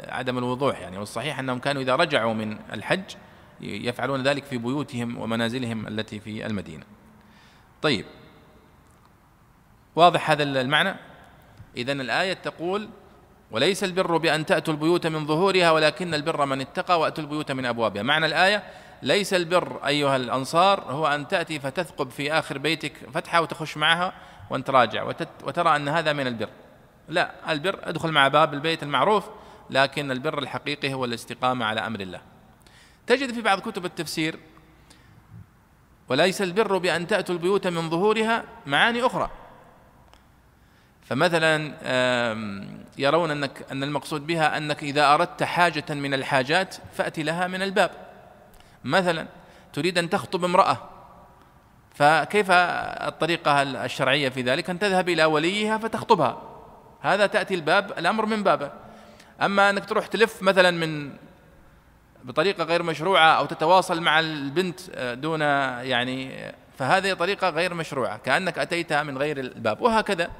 [0.08, 3.16] عدم الوضوح يعني والصحيح أنهم كانوا إذا رجعوا من الحج
[3.60, 6.84] يفعلون ذلك في بيوتهم ومنازلهم التي في المدينة.
[7.82, 8.04] طيب
[9.96, 10.96] واضح هذا المعنى؟
[11.76, 12.88] إذا الآية تقول
[13.50, 18.02] وليس البر بأن تأتوا البيوت من ظهورها ولكن البر من اتقى وأتوا البيوت من أبوابها.
[18.02, 18.62] معنى الآية
[19.02, 24.12] ليس البر أيها الأنصار هو أن تأتي فتثقب في آخر بيتك فتحة وتخش معها
[24.50, 25.02] وأنت راجع
[25.44, 26.48] وترى أن هذا من البر.
[27.08, 29.24] لا البر ادخل مع باب البيت المعروف
[29.70, 32.20] لكن البر الحقيقي هو الاستقامة على أمر الله.
[33.06, 34.38] تجد في بعض كتب التفسير
[36.08, 39.30] وليس البر بأن تأتوا البيوت من ظهورها معاني أخرى.
[41.02, 41.56] فمثلا
[42.98, 47.90] يرون أنك أن المقصود بها أنك إذا أردت حاجة من الحاجات فأتي لها من الباب.
[48.84, 49.26] مثلا
[49.72, 50.90] تريد أن تخطب امرأة
[51.94, 56.42] فكيف الطريقة الشرعية في ذلك؟ أن تذهب إلى وليها فتخطبها.
[57.00, 58.72] هذا تأتي الباب الأمر من بابه.
[59.42, 61.12] أما أنك تروح تلف مثلا من
[62.26, 64.80] بطريقة غير مشروعة أو تتواصل مع البنت
[65.22, 70.30] دون يعني فهذه طريقة غير مشروعة كأنك أتيتها من غير الباب وهكذا.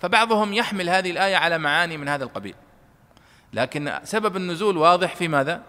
[0.00, 2.54] فبعضهم يحمل هذه الآية على معاني من هذا القبيل.
[3.52, 5.62] لكن سبب النزول واضح في ماذا؟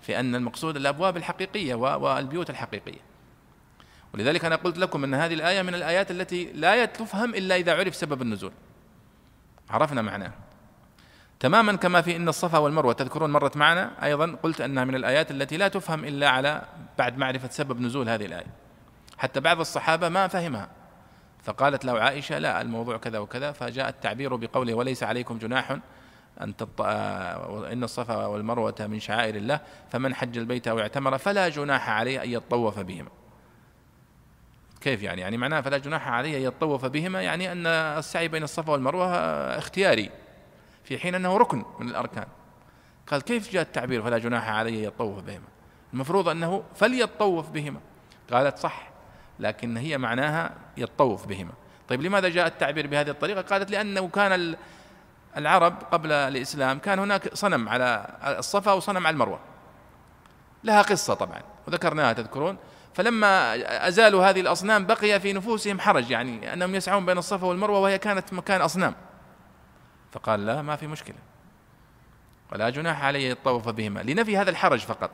[0.00, 3.00] في أن المقصود الأبواب الحقيقية والبيوت الحقيقية.
[4.14, 7.94] ولذلك أنا قلت لكم أن هذه الآية من الآيات التي لا تفهم إلا إذا عرف
[7.94, 8.52] سبب النزول.
[9.70, 10.32] عرفنا معناه
[11.40, 15.56] تماما كما في إن الصفا والمروة تذكرون مرت معنا أيضا قلت أنها من الآيات التي
[15.56, 16.62] لا تفهم إلا على
[16.98, 18.46] بعد معرفة سبب نزول هذه الآية.
[19.18, 20.68] حتى بعض الصحابة ما فهمها.
[21.42, 25.76] فقالت له عائشة لا الموضوع كذا وكذا فجاء التعبير بقوله وليس عليكم جناح
[26.40, 26.80] أن تط...
[26.80, 32.30] إن الصفا والمروة من شعائر الله فمن حج البيت أو اعتمر فلا جناح عليه أن
[32.30, 33.10] يطوف بهما.
[34.80, 38.72] كيف يعني؟ يعني معناه فلا جناح عليه أن يطوف بهما يعني أن السعي بين الصفا
[38.72, 39.08] والمروة
[39.58, 40.10] اختياري.
[40.90, 42.26] في حين أنه ركن من الأركان.
[43.06, 45.44] قال كيف جاء التعبير فلا جناح عليه يطوف بهما؟
[45.92, 47.80] المفروض أنه فليطوف بهما.
[48.32, 48.90] قالت صح
[49.38, 51.50] لكن هي معناها يطوف بهما.
[51.88, 54.56] طيب لماذا جاء التعبير بهذه الطريقة؟ قالت لأنه كان
[55.36, 59.40] العرب قبل الإسلام كان هناك صنم على الصفا وصنم على المروة.
[60.64, 62.56] لها قصة طبعا وذكرناها تذكرون.
[62.94, 63.54] فلما
[63.88, 68.32] أزالوا هذه الأصنام بقي في نفوسهم حرج يعني أنهم يسعون بين الصفا والمروة وهي كانت
[68.32, 68.94] مكان أصنام.
[70.12, 71.16] فقال لا ما في مشكلة.
[72.52, 74.00] ولا جناح عليه يطوف بهما.
[74.00, 75.10] لنفي هذا الحرج فقط.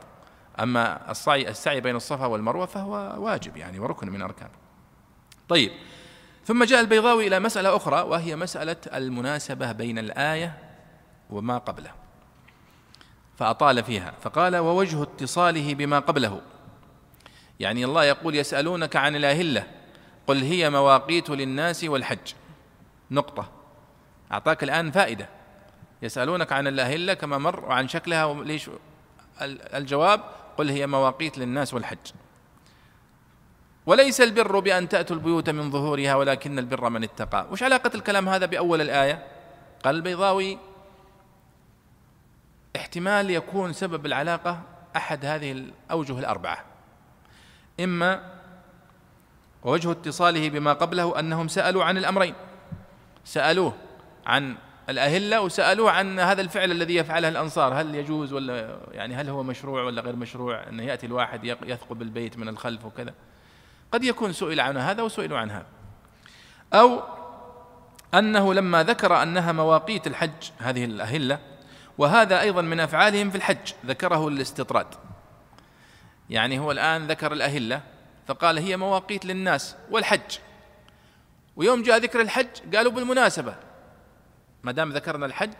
[0.60, 4.48] أما السعي السعي بين الصفا والمروة فهو واجب يعني وركن من أركان.
[5.48, 5.72] طيب.
[6.44, 10.58] ثم جاء البيضاوي إلى مسألة أخرى وهي مسألة المناسبة بين الآية
[11.30, 11.90] وما قبله.
[13.36, 14.14] فأطال فيها.
[14.20, 16.40] فقال ووجه اتصاله بما قبله.
[17.60, 19.66] يعني الله يقول يسألونك عن الأهلة.
[20.26, 22.34] قل هي مواقيت للناس والحج.
[23.10, 23.55] نقطة.
[24.32, 25.28] أعطاك الآن فائدة.
[26.02, 28.70] يسألونك عن الأهلة كما مر وعن شكلها ليش
[29.74, 30.20] الجواب
[30.56, 31.98] قل هي مواقيت للناس والحج.
[33.86, 37.46] وليس البر بأن تأتوا البيوت من ظهورها ولكن البر من اتقى.
[37.50, 39.26] وش علاقة الكلام هذا بأول الآية؟
[39.84, 40.58] قال البيضاوي
[42.76, 44.62] احتمال يكون سبب العلاقة
[44.96, 46.64] أحد هذه الأوجه الأربعة.
[47.80, 48.36] إما
[49.64, 52.34] ووجه اتصاله بما قبله أنهم سألوا عن الأمرين.
[53.24, 53.72] سألوه
[54.26, 54.56] عن
[54.88, 57.80] الأهلة وسألوه عن هذا الفعل الذي يفعله الأنصار.
[57.80, 62.38] هل يجوز ولا يعني هل هو مشروع ولا غير مشروع أن يأتي الواحد يثقب البيت
[62.38, 63.14] من الخلف وكذا؟
[63.92, 65.66] قد يكون سئل عن هذا وسئلوا عن هذا
[66.74, 67.02] أو
[68.14, 71.38] أنه لما ذكر أنها مواقيت الحج هذه الأهلة
[71.98, 74.86] وهذا أيضا من أفعالهم في الحج ذكره للاستطراد
[76.30, 77.82] يعني هو الآن ذكر الأهلة
[78.26, 80.38] فقال هي مواقيت للناس والحج.
[81.56, 83.54] ويوم جاء ذكر الحج قالوا بالمناسبة.
[84.66, 85.54] ما دام ذكرنا الحج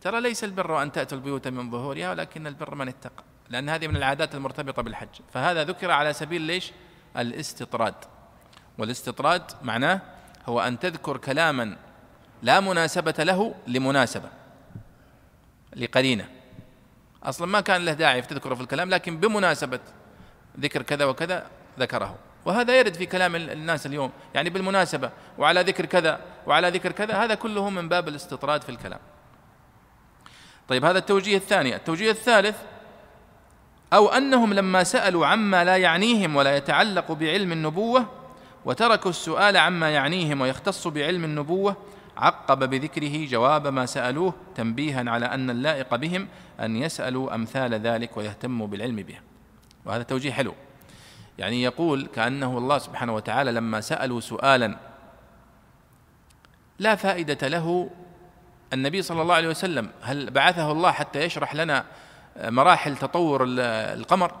[0.00, 3.96] ترى ليس البر أن تأتوا البيوت من ظهورها ولكن البر من اتقى لأن هذه من
[3.96, 5.08] العادات المرتبطة بالحج.
[5.32, 6.72] فهذا ذكر على سبيل ليش؟
[7.16, 7.94] الاستطراد.
[8.78, 10.00] والاستطراد معناه
[10.46, 11.76] هو أن تذكر كلاما
[12.42, 14.28] لا مناسبة له لمناسبة
[15.76, 16.28] لقرينة.
[17.22, 19.80] أصلا ما كان له داعي تذكره في الكلام لكن بمناسبة
[20.60, 21.46] ذكر كذا وكذا
[21.78, 22.18] ذكره.
[22.44, 24.10] وهذا يرد في كلام الناس اليوم.
[24.34, 29.00] يعني بالمناسبة وعلى ذكر كذا وعلى ذكر كذا هذا كله من باب الاستطراد في الكلام.
[30.68, 31.76] طيب هذا التوجيه الثاني.
[31.76, 32.56] التوجيه الثالث
[33.92, 38.06] أو أنهم لما سألوا عما لا يعنيهم ولا يتعلق بعلم النبوة
[38.64, 41.76] وتركوا السؤال عما يعنيهم ويختص بعلم النبوة
[42.16, 46.28] عقب بذكره جواب ما سألوه تنبيها على أن اللائق بهم
[46.60, 49.18] أن يسألوا أمثال ذلك ويهتموا بالعلم به.
[49.84, 50.54] وهذا توجيه حلو.
[51.38, 54.76] يعني يقول كأنه الله سبحانه وتعالى لما سألوا سؤالا
[56.78, 57.90] لا فائدة له
[58.72, 61.84] النبي صلى الله عليه وسلم هل بعثه الله حتى يشرح لنا
[62.36, 64.32] مراحل تطور القمر؟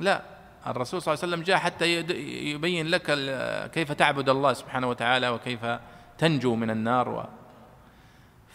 [0.00, 0.22] لا
[0.66, 1.96] الرسول صلى الله عليه وسلم جاء حتى
[2.52, 3.02] يبين لك
[3.72, 5.60] كيف تعبد الله سبحانه وتعالى وكيف
[6.18, 7.24] تنجو من النار و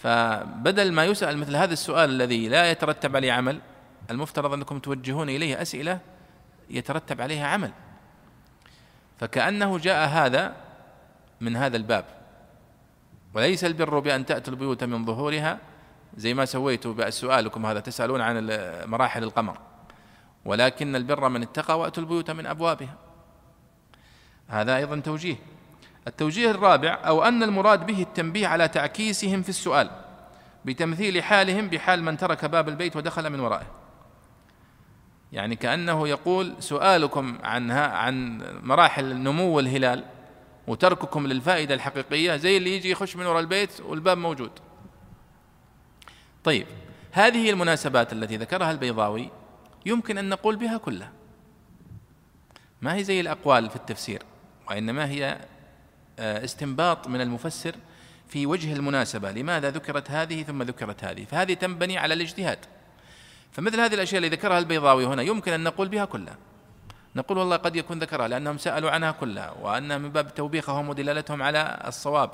[0.02, 3.62] فبدل ما يسأل مثل هذا السؤال الذي لا يترتب عليه عمل
[4.12, 6.00] المفترض أنكم توجهون إليه أسئلة
[6.69, 7.71] يترتب عليها عمل.
[9.19, 10.56] فكأنه جاء هذا
[11.41, 12.06] من هذا الباب.
[13.34, 15.58] وليس البر بأن تأتوا البيوت من ظهورها
[16.17, 18.47] زي ما سويتوا سؤالكم هذا تسألون عن
[18.86, 19.58] مراحل القمر.
[20.45, 22.95] ولكن البر من اتقى وأتوا البيوت من أبوابها.
[24.47, 25.36] هذا أيضا توجيه.
[26.08, 29.89] التوجيه الرابع أو أن المراد به التنبيه على تعكيسهم في السؤال
[30.65, 33.81] بتمثيل حالهم بحال من ترك باب البيت ودخل من ورائه.
[35.32, 40.04] يعني كأنه يقول سؤالكم عن عن مراحل نمو الهلال
[40.67, 44.52] وترككم للفائدة الحقيقية زي اللي يجي يخش من وراء البيت والباب موجود.
[46.44, 46.67] طيب
[47.12, 49.30] هذه المناسبات التي ذكرها البيضاوي
[49.86, 51.12] يمكن أن نقول بها كلها.
[52.82, 54.24] ما هي زي الأقوال في التفسير
[54.70, 55.38] وإنما هي
[56.20, 57.76] آه، استنباط من المفسر
[58.28, 62.60] في وجه المناسبة لماذا ذكرت هذه ثم ذكرت هذه؟ فهذه تنبني على الاجتهاد.
[63.52, 66.38] فمثل هذه الأشياء اللي ذكرها البيضاوي هنا يمكن أن نقول بها كلها.
[67.16, 71.84] نقول والله قد يكون ذكرها لأنهم سألوا عنها كلها وانها من باب توبيخهم ودلالتهم على
[71.88, 72.32] الصواب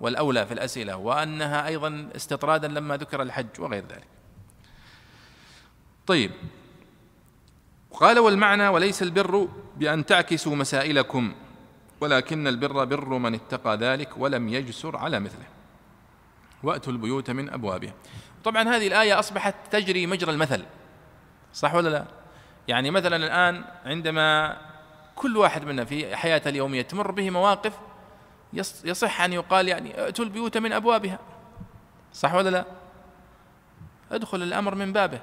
[0.00, 4.06] والأولى في الأسئلة وأنها أيضا استطرادا لما ذكر الحج وغير ذلك.
[6.06, 6.30] طيب.
[7.90, 11.34] قال والمعنى وليس البر بأن تعكسوا مسائلكم
[12.00, 15.46] ولكن البر بر من اتقى ذلك ولم يجسر على مثله.
[16.62, 17.94] وأتوا البيوت من أبوابها.
[18.46, 20.64] طبعا هذه الآية أصبحت تجري مجرى المثل
[21.54, 22.04] صح ولا لا؟
[22.68, 24.56] يعني مثلا الآن عندما
[25.16, 27.72] كل واحد منا في حياته اليومية تمر به مواقف
[28.84, 31.18] يصح أن يقال يعني ائتوا البيوت من أبوابها
[32.12, 32.64] صح ولا لا؟
[34.12, 35.20] ادخل الأمر من بابه.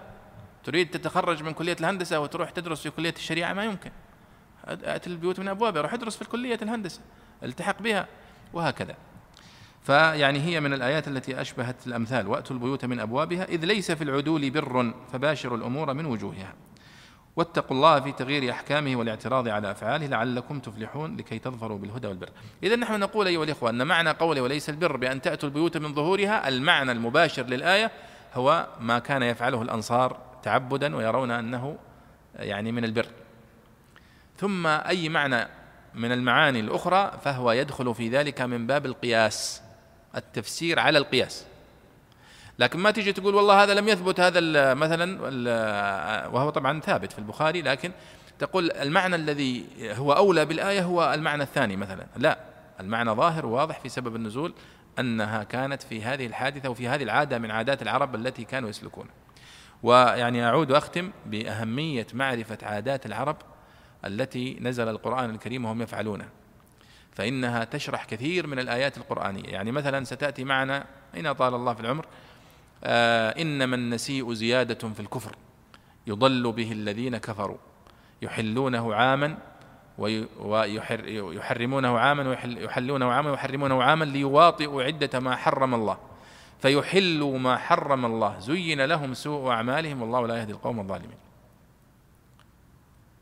[0.63, 3.91] تريد تتخرج من كلية الهندسة وتروح تدرس في كلية الشريعة؟ ما يمكن.
[4.67, 7.01] أتي البيوت من أبوابها روح ادرس في كلية الهندسة
[7.43, 8.07] التحق بها
[8.53, 8.95] وهكذا.
[9.83, 12.27] فيعني هي من الآيات التي أشبهت الأمثال.
[12.27, 16.53] وأتوا البيوت من أبوابها إذ ليس في العدول بر فباشروا الأمور من وجوهها.
[17.35, 22.29] واتقوا الله في تغيير أحكامه والاعتراض على أفعاله لعلكم تفلحون لكي تظفروا بالهدى والبر.
[22.63, 26.47] إذا نحن نقول أيها الإخوة أن معنى قوله وليس البر بأن تأتوا البيوت من ظهورها
[26.47, 27.91] المعنى المباشر للآية
[28.33, 31.77] هو ما كان يفعله الأنصار تعبدا ويرون أنه
[32.35, 33.05] يعني من البر.
[34.37, 35.47] ثم أي معنى
[35.93, 39.62] من المعاني الأخرى فهو يدخل في ذلك من باب القياس.
[40.15, 41.45] التفسير على القياس.
[42.59, 45.21] لكن ما تيجي تقول والله هذا لم يثبت هذا مثلا
[46.27, 47.91] وهو طبعا ثابت في البخاري لكن
[48.39, 49.65] تقول المعنى الذي
[49.97, 52.05] هو أولى بالآية هو المعنى الثاني مثلا.
[52.17, 52.39] لا
[52.79, 54.53] المعنى ظاهر وواضح في سبب النزول
[54.99, 59.13] أنها كانت في هذه الحادثة وفي هذه العادة من عادات العرب التي كانوا يسلكونها
[59.83, 63.37] ويعني أعود وأختم بأهمية معرفة عادات العرب
[64.05, 66.29] التي نزل القرآن الكريم وهم يفعلونه.
[67.15, 69.49] فإنها تشرح كثير من الآيات القرآنية.
[69.49, 70.85] يعني مثلا ستأتي معنا
[71.17, 72.05] إن طال الله في العمر؟
[72.83, 75.35] آه إنما النسيء زيادة في الكفر.
[76.07, 77.57] يضل به الذين كفروا.
[78.21, 79.37] يحلونه عاما
[79.97, 85.97] ويحرمونه عاما ويحلونه عاما ويحرمونه عاما ليواطئوا عدة ما حرم الله.
[86.61, 88.39] فيحلوا ما حرم الله.
[88.39, 91.17] زين لهم سوء أعمالهم والله لا يهدي القوم الظالمين.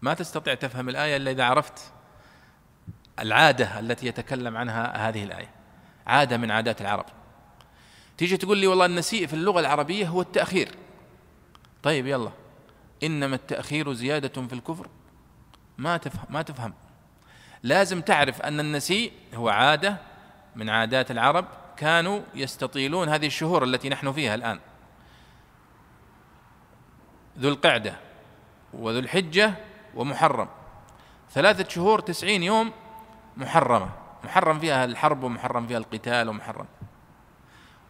[0.02, 1.92] ما تستطيع تفهم الآية إلا إذا عرفت
[3.22, 5.50] العادة التي يتكلم عنها هذه الآية.
[6.08, 7.06] عادة من عادات العرب.
[8.18, 10.76] تيجي تقول لي والله النسيء في اللغة العربية هو التأخير.
[11.84, 12.32] طيب يلا.
[13.04, 14.88] إنما التأخير زيادة في الكفر.
[15.78, 16.74] ما تفهم ما تفهم.
[17.64, 19.98] لازم تعرف أن النسيء هو عادة
[20.56, 21.46] من عادات العرب
[21.78, 24.60] كانوا يستطيلون هذه الشهور التي نحن فيها الآن.
[27.40, 27.96] ذو القعدة
[28.74, 29.54] وذو الحجة
[29.96, 30.48] ومحرم.
[31.32, 32.72] ثلاثة شهور تسعين يوم
[33.38, 33.90] محرمة.
[34.24, 36.66] محرم فيها الحرب ومحرم فيها القتال ومحرم.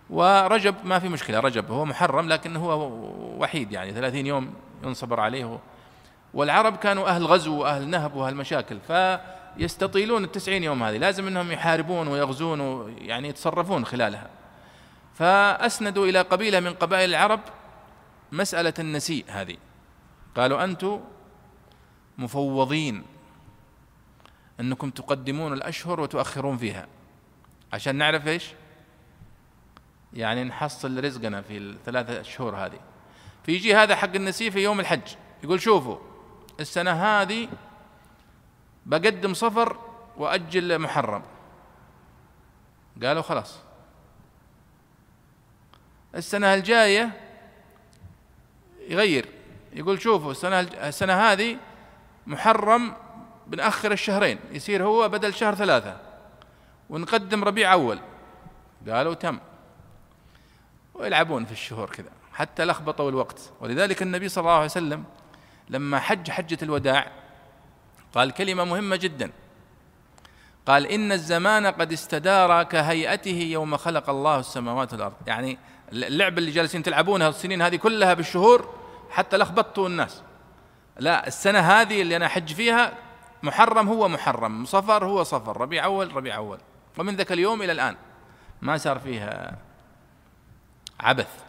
[0.10, 2.92] ورجب ما في مشكلة رجب هو محرم لكن هو
[3.38, 5.60] وحيد يعني ثلاثين يوم ينصبر عليه.
[6.34, 8.92] والعرب كانوا أهل غزو وأهل نهب وأهل مشاكل ف
[9.58, 10.98] يستطيلون التسعين يوم هذه.
[10.98, 14.30] لازم أنهم يحاربون ويغزون ويعني يتصرفون خلالها.
[15.14, 17.40] فأسندوا إلى قبيلة من قبائل العرب
[18.32, 19.58] مسألة النسيء هذه.
[20.36, 21.00] قالوا أنتم
[22.18, 23.04] مفوضين.
[24.60, 26.88] أنكم تقدمون الأشهر وتؤخرون فيها.
[27.74, 28.54] عشان نعرف إيش؟
[30.14, 32.80] يعني نحصل رزقنا في الثلاثة شهور هذه.
[33.46, 35.98] فيجي هذا حق النسيء في يوم الحج يقول شوفوا
[36.60, 37.48] السنة هذه
[38.86, 39.78] بقدم صفر
[40.18, 41.24] وأجل محرم.
[43.04, 43.60] قالوا خلاص.
[46.16, 47.12] السنة الجاية
[48.90, 49.26] يغير
[49.74, 51.58] يقول شوفوا السنة السنة هذه
[52.28, 52.94] محرم
[53.52, 55.98] بنأخر الشهرين يصير هو بدل شهر ثلاثة.
[56.90, 58.00] ونقدم ربيع أول.
[58.90, 59.40] قالوا تم.
[60.94, 63.52] ويلعبون في الشهور كذا حتى لخبطوا الوقت.
[63.62, 65.04] ولذلك النبي صلى الله عليه وسلم
[65.70, 67.12] لما حج حجة الوداع
[68.14, 69.32] قال كلمة مهمة جدا.
[70.66, 75.14] قال إن الزمان قد استدار كهيئته يوم خلق الله السماوات والأرض.
[75.28, 75.58] يعني
[75.92, 78.74] اللعبة اللي جالسين تلعبونها السنين هذه كلها بالشهور
[79.10, 80.22] حتى لخبطتوا الناس.
[81.00, 83.11] لا السنة هذه اللي أنا حج فيها
[83.44, 86.60] محرم هو محرم صفر هو صفر ربيع أول ربيع أول.
[86.98, 87.96] ومن ذاك اليوم إلى الآن
[88.62, 89.58] ما صار فيها
[91.00, 91.44] عبث.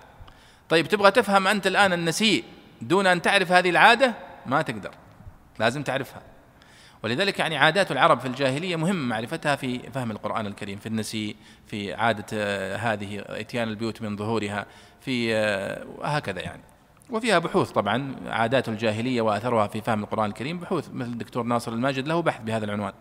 [0.68, 2.44] طيب تبغى تفهم أنت الآن النسيء
[2.82, 4.14] دون أن تعرف هذه العادة؟
[4.46, 4.90] ما تقدر.
[5.58, 6.22] لازم تعرفها.
[7.02, 11.36] ولذلك يعني عادات العرب في الجاهلية مهم معرفتها في فهم القرآن الكريم في النسيء
[11.66, 14.66] في عادة آه، هذه إتيان البيوت من ظهورها
[15.00, 16.62] في آه، هكذا يعني.
[17.10, 22.08] وفيها بحوث طبعا عادات الجاهلية وأثرها في فهم القرآن الكريم بحوث مثل الدكتور ناصر الماجد
[22.08, 22.92] له بحث بهذا العنوان.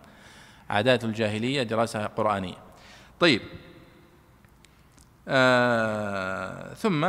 [0.70, 2.56] عادات الجاهلية دراسة قرآنية.
[3.20, 3.42] طيب.
[5.28, 7.06] آه ثم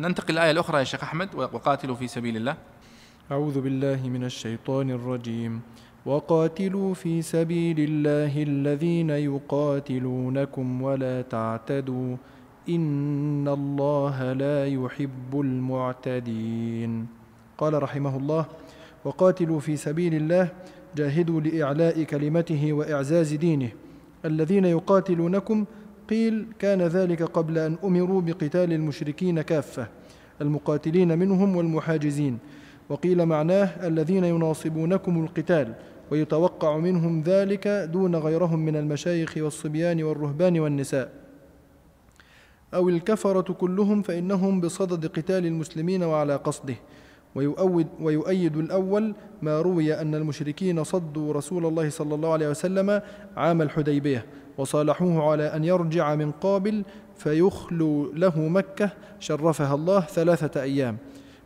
[0.00, 2.56] ننتقل الآية الأخرى يا شيخ أحمد وقاتلوا في سبيل الله.
[3.30, 5.60] أعوذ بالله من الشيطان الرجيم.
[6.06, 12.16] وقاتلوا في سبيل الله الذين يقاتلونكم ولا تعتدوا.
[12.68, 17.06] إن الله لا يحب المعتدين.
[17.58, 18.46] قال رحمه الله
[19.04, 20.48] وقاتلوا في سبيل الله
[20.96, 23.68] جاهدوا لإعلاء كلمته وإعزاز دينه.
[24.24, 25.64] الذين يقاتلونكم
[26.10, 29.86] قيل كان ذلك قبل أن أمروا بقتال المشركين كافة
[30.40, 32.38] المقاتلين منهم والمحاجزين.
[32.88, 35.74] وقيل معناه الذين يناصبونكم القتال
[36.10, 41.27] ويتوقع منهم ذلك دون غيرهم من المشايخ والصبيان والرهبان والنساء.
[42.74, 46.74] أو الكفرة كلهم فإنهم بصدد قتال المسلمين وعلى قصده.
[47.34, 53.02] ويؤود ويؤيد الأول ما روي أن المشركين صدوا رسول الله صلى الله عليه وسلم
[53.36, 54.26] عام الحديبية
[54.58, 56.82] وصالحوه على أن يرجع من قابل
[57.16, 58.90] فيخلو له مكة
[59.20, 60.96] شرفها الله ثلاثة أيام.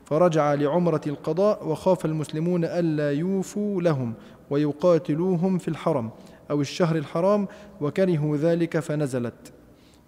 [0.04, 4.14] فرجع لعمرة القضاء وخاف المسلمون ألا يوفوا لهم
[4.50, 6.10] ويقاتلوهم في الحرم
[6.50, 7.48] أو الشهر الحرام
[7.80, 9.52] وكرهوا ذلك فنزلت.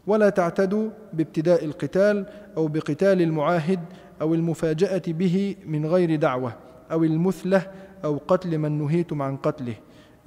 [0.06, 2.26] ولا تعتدوا بابتداء القتال
[2.56, 3.80] أو بقتال المعاهد
[4.20, 6.56] أو المفاجأة به من غير دعوة
[6.92, 7.70] أو المثلة
[8.04, 9.74] أو قتل من نهيتم عن قتله.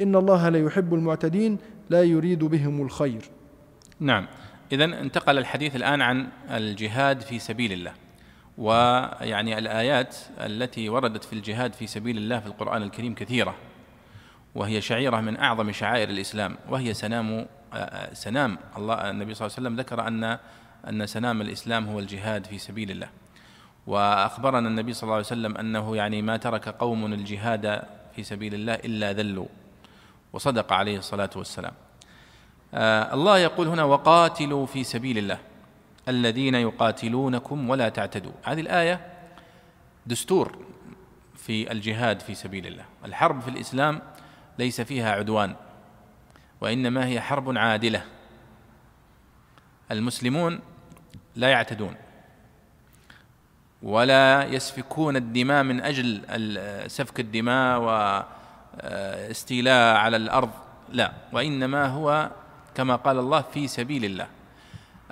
[0.01, 1.57] إن الله لا يحب المعتدين
[1.89, 3.21] لا يريد بهم الخير.
[3.99, 4.28] نعم.
[4.71, 7.91] إذا انتقل الحديث الآن عن الجهاد في سبيل الله.
[8.57, 13.55] ويعني الآيات التي وردت في الجهاد في سبيل الله في القرآن الكريم كثيرة.
[14.55, 17.45] وهي شعيرة من أعظم شعائر الإسلام وهي سنام
[18.13, 18.57] سنام.
[18.78, 20.38] الله النبي صلى الله عليه وسلم ذكر أن
[20.89, 23.09] أن سنام الإسلام هو الجهاد في سبيل الله.
[23.88, 27.82] وأخبرنا النبي صلى الله عليه وسلم أنه يعني ما ترك قوم الجهاد
[28.15, 29.47] في سبيل الله إلا ذلوا.
[30.34, 31.74] وصدق عليه الصلاة والسلام.
[32.74, 35.38] آه الله يقول هنا وقاتلوا في سبيل الله
[36.07, 38.32] الذين يقاتلونكم ولا تعتدوا.
[38.43, 39.01] هذه الآية
[40.05, 40.57] دستور
[41.36, 42.86] في الجهاد في سبيل الله.
[43.05, 44.01] الحرب في الإسلام
[44.59, 45.55] ليس فيها عدوان.
[46.62, 48.03] وإنما هي حرب عادلة.
[49.91, 50.60] المسلمون
[51.36, 51.95] لا يعتدون
[53.84, 56.22] ولا يسفكون الدماء من أجل
[56.91, 57.80] سفك الدماء
[58.84, 60.49] واستيلاء على الأرض
[60.89, 61.14] لا.
[61.34, 62.30] وإنما هو
[62.76, 64.28] كما قال الله في سبيل الله.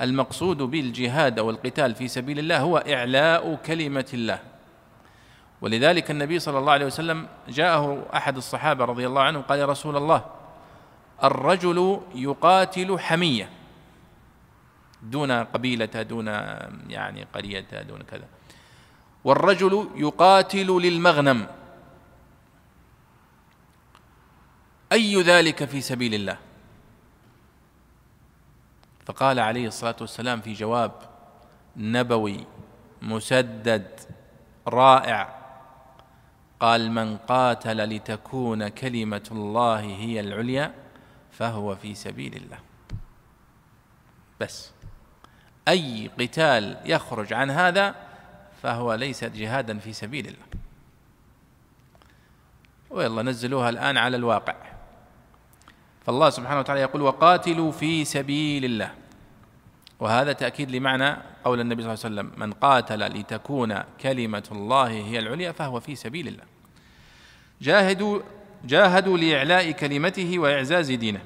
[0.02, 4.40] المقصود بالجهاد أو القتال في سبيل الله هو إعلاء كلمة الله.
[5.62, 9.98] ولذلك النبي صلى الله عليه وسلم جاءه أحد الصحابة رضي الله عنه قال يا رسول
[9.98, 10.26] الله
[11.24, 13.50] الرجل يقاتل حمية.
[15.04, 16.28] دون قبيلة دون
[16.90, 18.28] يعني قرية دون كذا.
[19.24, 21.48] والرجل يقاتل للمغنم.
[24.92, 26.38] أي ذلك في سبيل الله؟
[29.06, 30.92] فقال عليه الصلاة والسلام في جواب
[31.78, 32.46] نبوي
[33.02, 34.00] مسدد
[34.68, 35.36] رائع.
[36.60, 40.85] قال من قاتل لتكون كلمة الله هي العليا
[41.38, 42.60] فهو في سبيل الله
[44.40, 44.72] بس
[45.68, 47.96] أي قتال يخرج عن هذا
[48.64, 50.46] فهو ليس جهادا في سبيل الله
[52.90, 54.56] ويلا نزلوها الآن على الواقع.
[56.06, 58.92] فالله سبحانه وتعالى يقول وقاتلوا في سبيل الله
[60.00, 65.20] وهذا تأكيد لمعنى قول النبي صلى الله عليه وسلم من قاتل لتكون كلمة الله هي
[65.20, 66.44] العليا فهو في سبيل الله
[67.62, 68.22] جاهدوا
[68.66, 71.22] جاهدوا لإعلاء كلمته وإعزاز دينه.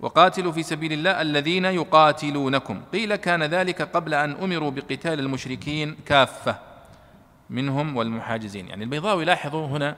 [0.00, 2.82] وقاتلوا في سبيل الله الذين يقاتلونكم.
[2.92, 6.58] قيل كان ذلك قبل أن أمروا بقتال المشركين كافة
[7.50, 8.68] منهم والمحاجزين.
[8.68, 9.96] يعني البيضاوي لاحظوا هنا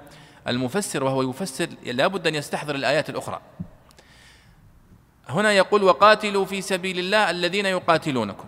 [0.49, 3.41] المفسر وهو يفسر لابد أن يستحضر الآيات الأخرى.
[5.29, 8.45] هنا يقول وقاتلوا في سبيل الله الذين يقاتلونكم.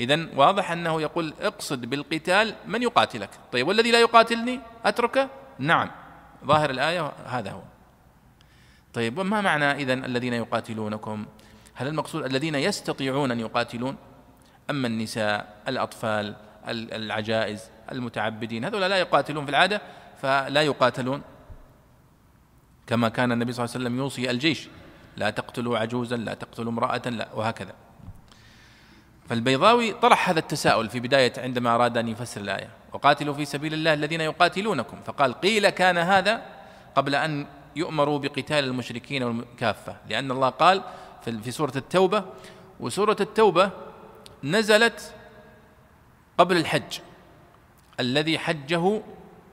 [0.00, 3.30] إذا واضح أنه يقول اقصد بالقتال من يقاتلك.
[3.52, 5.28] طيب والذي لا يقاتلني؟ أتركه؟
[5.58, 5.90] نعم.
[6.46, 7.62] ظاهر الآية هذا هو.
[8.94, 11.26] طيب وما معنى إذا الذين يقاتلونكم؟
[11.74, 13.96] هل المقصود الذين يستطيعون أن يقاتلون؟
[14.70, 16.34] أما النساء الأطفال
[16.68, 19.82] العجائز المتعبدين هذول لا يقاتلون في العادة
[20.22, 21.22] فلا يقاتلون.
[22.86, 24.68] كما كان النبي صلى الله عليه وسلم يوصي الجيش
[25.16, 27.74] لا تقتلوا عجوزا لا تقتلوا امرأة لا وهكذا.
[29.32, 32.68] فالبيضاوي طرح هذا التساؤل في بداية عندما أراد أن يفسر الآية.
[32.92, 34.96] وقاتلوا في سبيل الله الذين يقاتلونكم.
[35.06, 36.42] فقال قيل كان هذا
[36.94, 40.82] قبل أن يؤمروا بقتال المشركين كافة لأن الله قال
[41.22, 42.24] في سورة التوبة
[42.80, 43.70] وسورة التوبة
[44.44, 45.14] نزلت
[46.38, 46.98] قبل الحج.
[48.00, 49.02] الذي حجه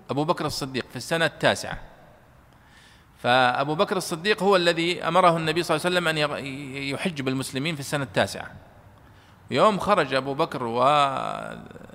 [0.09, 1.79] أبو بكر الصديق في السنة التاسعة.
[3.23, 6.45] فأبو بكر الصديق هو الذي أمره النبي صلى الله عليه وسلم أن
[6.93, 8.51] يحج بالمسلمين في السنة التاسعة.
[9.51, 10.83] يوم خرج أبو بكر و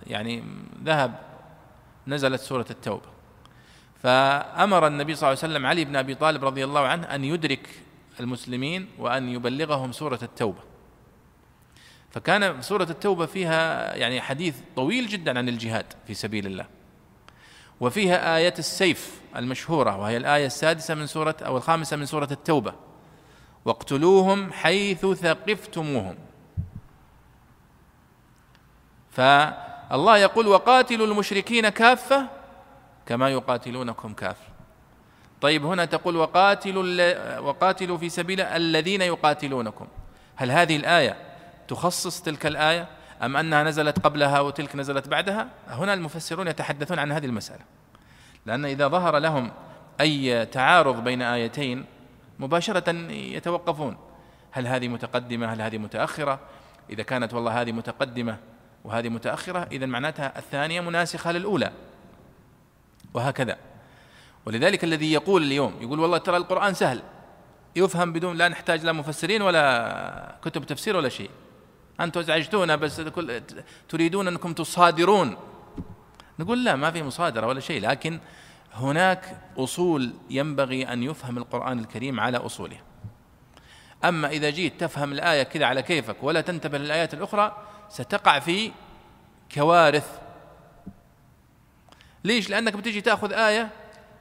[0.07, 0.45] يعني
[0.85, 1.19] ذهب
[2.07, 3.15] نزلت سورة التوبة.
[4.03, 7.69] فأمر النبي صلى الله عليه وسلم علي بن أبي طالب رضي الله عنه أن يدرك
[8.21, 10.61] المسلمين وأن يبلغهم سورة التوبة.
[12.11, 16.67] فكان سورة التوبة فيها يعني حديث طويل جدا عن الجهاد في سبيل الله.
[17.81, 22.75] وفيها آية السيف المشهورة وهي الآية السادسة من سورة أو الخامسة من سورة التوبة.
[23.65, 26.17] واقتلوهم حيث ثقفتموهم
[29.15, 32.27] فالله يقول وقاتلوا المشركين كافة
[33.07, 34.55] كما يقاتلونكم كافة
[35.41, 39.87] طيب هنا تقول وقاتلوا وقاتلوا في سبيل الذين يقاتلونكم.
[40.37, 41.17] هل هذه الآية
[41.69, 42.89] تخصص تلك الآية
[43.23, 47.63] أم أنها نزلت قبلها وتلك نزلت بعدها؟ هنا المفسرون يتحدثون عن هذه المسألة.
[48.47, 49.51] لأن إذا ظهر لهم
[50.01, 51.85] أي تعارض بين آيتين
[52.39, 53.97] مباشرة يتوقفون.
[54.51, 56.41] هل هذه متقدمة؟ هل هذه متأخرة؟
[56.91, 58.37] إذا كانت والله هذه متقدمة
[58.85, 61.73] وهذه متأخرة إذا معناتها الثانية مناسخة للأولى.
[63.15, 63.57] وهكذا.
[64.47, 67.03] ولذلك الذي يقول اليوم يقول والله ترى القرآن سهل.
[67.77, 71.31] يفهم بدون لا نحتاج لا مفسرين ولا كتب تفسير ولا شيء.
[72.01, 73.03] أنتم أزعجتونا بس
[73.89, 75.37] تريدون أنكم تصادرون.
[76.39, 78.21] نقول لا ما في مصادرة ولا شيء لكن
[78.75, 82.81] هناك أصول ينبغي أن يفهم القرآن الكريم على أصوله.
[84.05, 87.57] أما إذا جيت تفهم الآية كذا على كيفك ولا تنتبه للآيات الأخرى
[87.95, 88.73] ستقع في
[89.55, 90.19] كوارث.
[92.25, 93.71] ليش؟ لأنك بتجي تأخذ آية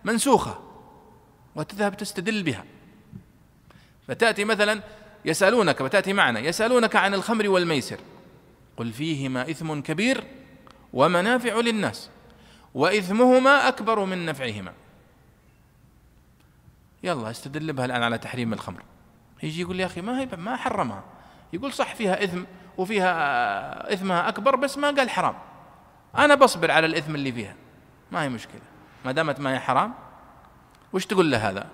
[0.03, 0.59] منسوخة
[1.55, 2.65] وتذهب تستدل بها.
[4.07, 4.83] فتأتي مثلا
[5.25, 7.99] يسألونك وتأتي معنا يسألونك عن الخمر والميسر.
[8.77, 10.23] قل فيهما إثم كبير
[10.93, 12.09] ومنافع للناس
[12.73, 14.73] وإثمهما أكبر من نفعهما.
[17.03, 18.83] يلا استدل بها الآن على تحريم الخمر.
[19.43, 21.03] يجي يقول يا أخي ما هي ما حرمها.
[21.53, 22.43] يقول صح فيها إثم
[22.77, 25.35] وفيها إثمها أكبر بس ما قال حرام.
[26.17, 27.55] أنا بصبر على الإثم اللي فيها.
[28.11, 28.61] ما هي مشكلة.
[29.05, 29.93] ما دامت ما هي حرام
[30.93, 31.67] وش تقول له هذا؟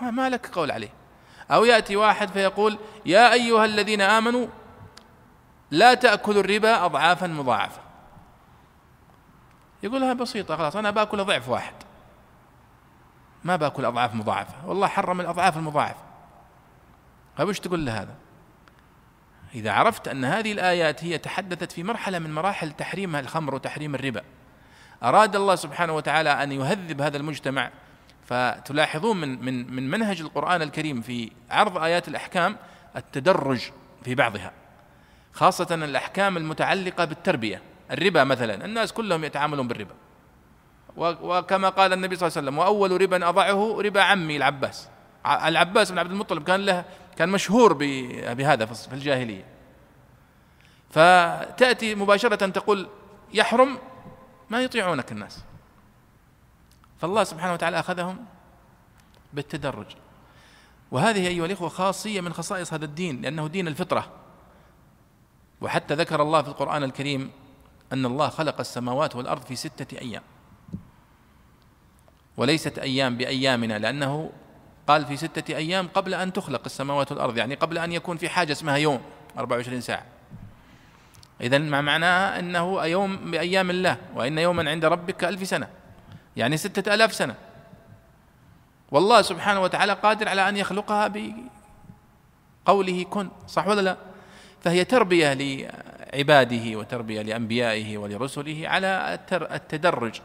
[0.00, 0.92] ما لك قول عليه.
[1.50, 4.46] أو يأتي واحد فيقول يا أيها الذين آمنوا
[5.70, 7.80] لا تأكلوا الربا أضعافا مضاعفة.
[9.82, 11.74] يقولها بسيطة خلاص أنا بأكل ضعف واحد.
[13.44, 14.66] ما بأكل أضعاف مضاعفة.
[14.66, 16.02] والله حرم الأضعاف المضاعفة.
[17.36, 18.14] طيب وش تقول له هذا؟
[19.54, 24.22] إذا عرفت أن هذه الآيات هي تحدثت في مرحلة من مراحل تحريم الخمر وتحريم الربا.
[25.02, 27.70] أراد الله سبحانه وتعالى أن يهذب هذا المجتمع
[28.26, 32.56] فتلاحظون من من من منهج القرآن الكريم في عرض آيات الأحكام
[32.96, 33.70] التدرج
[34.04, 34.52] في بعضها
[35.32, 39.94] خاصة الأحكام المتعلقة بالتربية الربا مثلا الناس كلهم يتعاملون بالربا.
[40.96, 44.88] وكما قال النبي صلى الله عليه وسلم وأول ربا أضعه ربا عمي العباس.
[45.26, 46.84] العباس بن عبد المطلب كان له
[47.18, 47.72] كان مشهور
[48.34, 49.44] بهذا في الجاهلية.
[50.90, 52.88] فتأتي مباشرة تقول
[53.34, 53.78] يحرم
[54.50, 55.44] ما يطيعونك الناس.
[56.98, 58.24] فالله سبحانه وتعالى أخذهم
[59.32, 59.86] بالتدرج.
[60.90, 64.12] وهذه أيها الإخوة خاصية من خصائص هذا الدين لأنه دين الفطرة.
[65.60, 67.30] وحتى ذكر الله في القرآن الكريم
[67.92, 70.22] أن الله خلق السماوات والأرض في ستة أيام.
[72.36, 74.32] وليست أيام بأيامنا لأنه
[74.88, 78.52] قال في ستة أيام قبل أن تخلق السماوات والأرض يعني قبل أن يكون في حاجة
[78.52, 79.00] اسمها يوم
[79.38, 80.04] 24 ساعة.
[81.40, 85.68] إذا ما معناها أنه يوم بأيام الله وإن يوما عند ربك كألف سنة.
[86.36, 87.34] يعني ستة ألاف سنة.
[88.90, 91.12] والله سبحانه وتعالى قادر على أن يخلقها
[92.66, 93.96] بقوله كن صح ولا لا؟
[94.60, 100.20] فهي تربية لعباده وتربية لأنبيائه ولرسله على التدرج.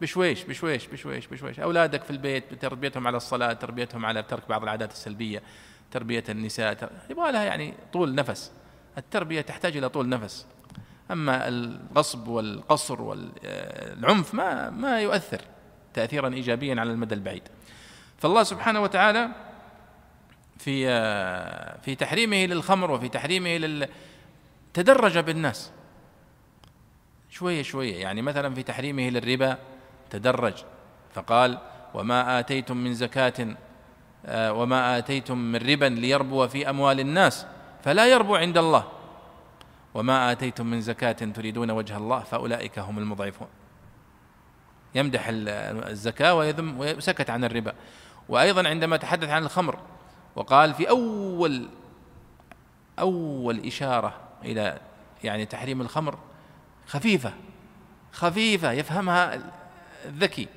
[0.00, 1.60] بشويش بشويش بشويش بشويش.
[1.60, 5.42] أولادك في البيت تربيتهم على الصلاة تربيتهم على ترك بعض العادات السلبية
[5.90, 8.52] تربية النساء يبغى لها يعني طول نفس.
[8.98, 10.46] التربية تحتاج إلى طول نفس.
[11.10, 15.40] أما الغصب والقصر والعنف ما ما يؤثر
[15.94, 17.42] تأثيرا إيجابيا على المدى البعيد.
[18.18, 19.28] فالله سبحانه وتعالى
[20.58, 20.86] في
[21.82, 23.88] في تحريمه للخمر وفي تحريمه لل
[24.74, 25.72] تدرج بالناس.
[27.30, 27.96] شوية شوية.
[27.96, 29.58] يعني مثلا في تحريمه للربا
[30.18, 30.54] تدرج.
[31.14, 31.58] فقال
[31.94, 33.56] وما آتيتم من زكاة
[34.26, 37.46] آه، وما آتيتم من ربا ليربو في أموال الناس
[37.84, 38.84] فلا يربو عند الله.
[39.94, 43.48] وما آتيتم من زكاة تريدون وجه الله فأولئك هم المضعفون.
[44.94, 47.72] يمدح الزكاة ويذم وسكت عن الربا.
[48.28, 49.78] وأيضا عندما تحدث عن الخمر
[50.36, 51.68] وقال في أول
[52.98, 54.78] أول إشارة إلى
[55.24, 56.18] يعني تحريم الخمر
[56.86, 57.32] خفيفة
[58.12, 59.52] خفيفة يفهمها
[60.04, 60.48] الذكي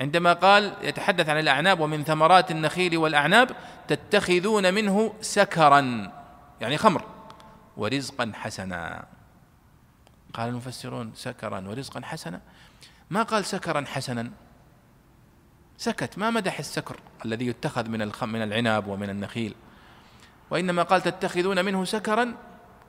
[0.00, 3.50] عندما قال يتحدث عن الأعناب ومن ثمرات النخيل والأعناب
[3.88, 6.12] تتخذون منه سكرا
[6.60, 7.04] يعني خمر
[7.76, 9.06] ورزقا حسنا.
[10.34, 12.40] قال المفسرون سكرا ورزقا حسنا.
[13.10, 14.30] ما قال سكرا حسنا؟
[15.78, 19.54] سكت ما مدح السكر الذي يتخذ من من العنب ومن النخيل.
[20.50, 22.34] وإنما قال تتخذون منه سكرا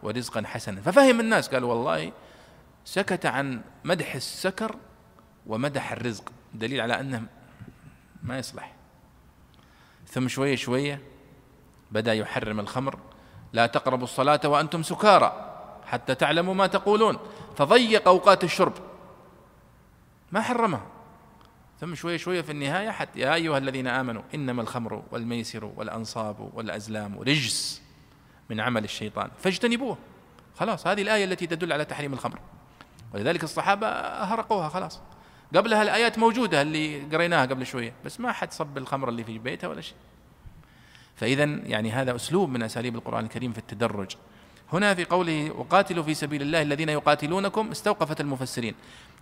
[0.04, 0.82] ورزقا حسنا.
[0.82, 2.12] ففهم الناس قالوا والله
[2.86, 4.76] سكت عن مدح السكر
[5.48, 6.32] ومدح الرزق.
[6.54, 7.24] دليل على أنه
[8.24, 8.74] ما يصلح.
[10.08, 11.02] ثم شوية شوية
[11.92, 13.00] بدأ يحرم الخمر.
[13.54, 15.54] لا تقربوا الصلاة وأنتم سكارى
[15.86, 17.18] حتى تعلموا ما تقولون.
[17.58, 18.74] فضيق أوقات الشرب.
[20.32, 20.86] ما حرمها
[21.80, 27.20] ثم شوية شوية في النهاية حتى يا أيها الذين آمنوا إنما الخمر والميسر والأنصاب والأزلام
[27.20, 27.82] رجس
[28.50, 29.30] من عمل الشيطان.
[29.40, 29.98] فاجتنبوه.
[30.60, 32.40] خلاص هذه الآية التي تدل على تحريم الخمر.
[33.14, 33.88] ولذلك الصحابة
[34.24, 35.00] هرقوها خلاص.
[35.56, 39.70] قبلها الآيات موجودة اللي قريناها قبل شوية بس ما حد صب الخمر اللي في بيته
[39.70, 39.96] ولا شيء.
[41.16, 44.16] فإذا يعني هذا أسلوب من أساليب القرآن الكريم في التدرج.
[44.74, 48.76] هنا في قوله وقاتلوا في سبيل الله الذين يقاتلونكم استوقفت المفسرين.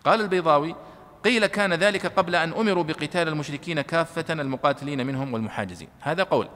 [0.06, 0.76] قال البيضاوي
[1.24, 5.90] قيل كان ذلك قبل أن أمروا بقتال المشركين كافة المقاتلين منهم والمحاجزين.
[6.00, 6.48] هذا قول.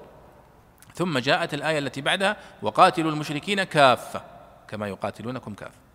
[0.96, 4.22] ثم جاءت الآية التي بعدها وقاتلوا المشركين كافة
[4.68, 5.89] كما يقاتلونكم كافة.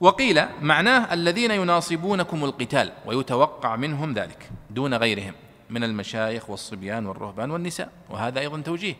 [0.00, 5.34] وقيل معناه الذين يناصبونكم القتال ويتوقع منهم ذلك دون غيرهم
[5.70, 8.94] من المشايخ والصبيان والرهبان والنساء وهذا أيضا توجيه.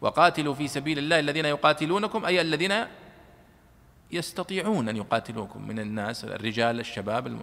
[0.00, 2.72] وقاتلوا في سبيل الله الذين يقاتلونكم أي الذين
[4.10, 7.40] يستطيعون أن يقاتلوكم من الناس الرجال الشباب الم...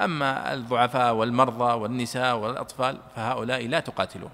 [0.00, 4.32] أما الضعفاء والمرضى والنساء والأطفال فهؤلاء لا تقاتلوهم.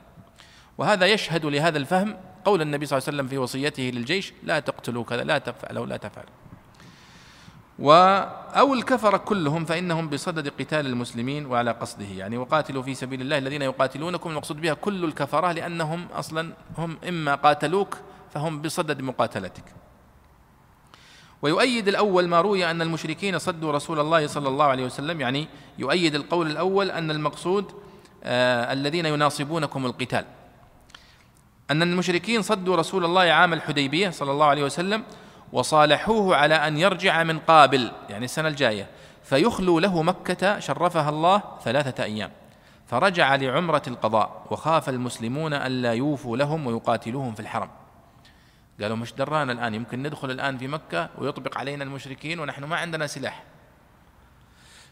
[0.78, 5.04] وهذا يشهد لهذا الفهم قول النبي صلى الله عليه وسلم في وصيته للجيش لا تقتلوا
[5.04, 6.30] كذا لا تفعلوا لا تفعلوا.
[7.80, 12.04] أو الكفر كلهم فإنهم بصدد قتال المسلمين وعلى قصده.
[12.04, 17.34] يعني وقاتلوا في سبيل الله الذين يقاتلونكم المقصود بها كل الكفرة لأنهم أصلا هم إما
[17.34, 17.96] قاتلوك
[18.34, 19.64] فهم بصدد مقاتلتك.
[21.42, 25.20] ويؤيد الأول ما روي أن المشركين صدوا رسول الله صلى الله عليه وسلم.
[25.20, 25.48] يعني
[25.78, 27.72] يؤيد القول الأول أن المقصود
[28.24, 30.24] آه الذين يناصبونكم القتال.
[31.70, 35.02] أن المشركين صدوا رسول الله عام الحديبية صلى الله عليه وسلم
[35.52, 38.86] وصالحوه على أن يرجع من قابل يعني السنة الجاية.
[39.22, 42.30] فيخلو له مكة شرفها الله ثلاثة أيام.
[42.86, 47.70] فرجع لعمرة القضاء وخاف المسلمون ألا يوفوا لهم ويقاتلوهم في الحرم.
[48.80, 53.06] قالوا مش درانا الآن يمكن ندخل الآن في مكة ويطبق علينا المشركين ونحن ما عندنا
[53.06, 53.42] سلاح.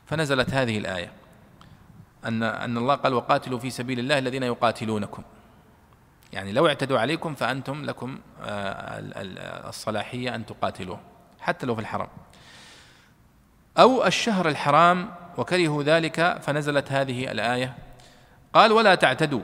[0.07, 1.12] فنزلت هذه الآية.
[2.24, 5.22] أن أن الله قال وقاتلوا في سبيل الله الذين يقاتلونكم.
[6.33, 9.03] يعني لو اعتدوا عليكم فأنتم لكم آه،
[9.68, 11.01] الصلاحية أن تقاتلوه
[11.41, 12.09] حتى لو في الحرم.
[13.78, 17.74] أو الشهر الحرام وكرهوا ذلك فنزلت هذه الآية
[18.53, 19.41] قال ولا تعتدوا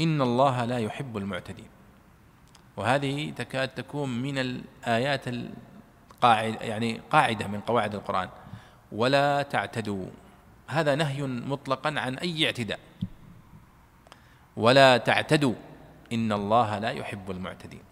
[0.00, 1.68] إن الله لا يحب المعتدين.
[2.76, 8.28] وهذه تكاد تكون من الآيات القاعدة يعني قاعدة من قواعد القرآن.
[8.92, 10.06] ولا تعتدوا
[10.66, 12.78] هذا نهي مطلقا عن أي اعتداء.
[14.56, 15.54] ولا تعتدوا
[16.12, 17.82] إن الله لا يحب المعتدين.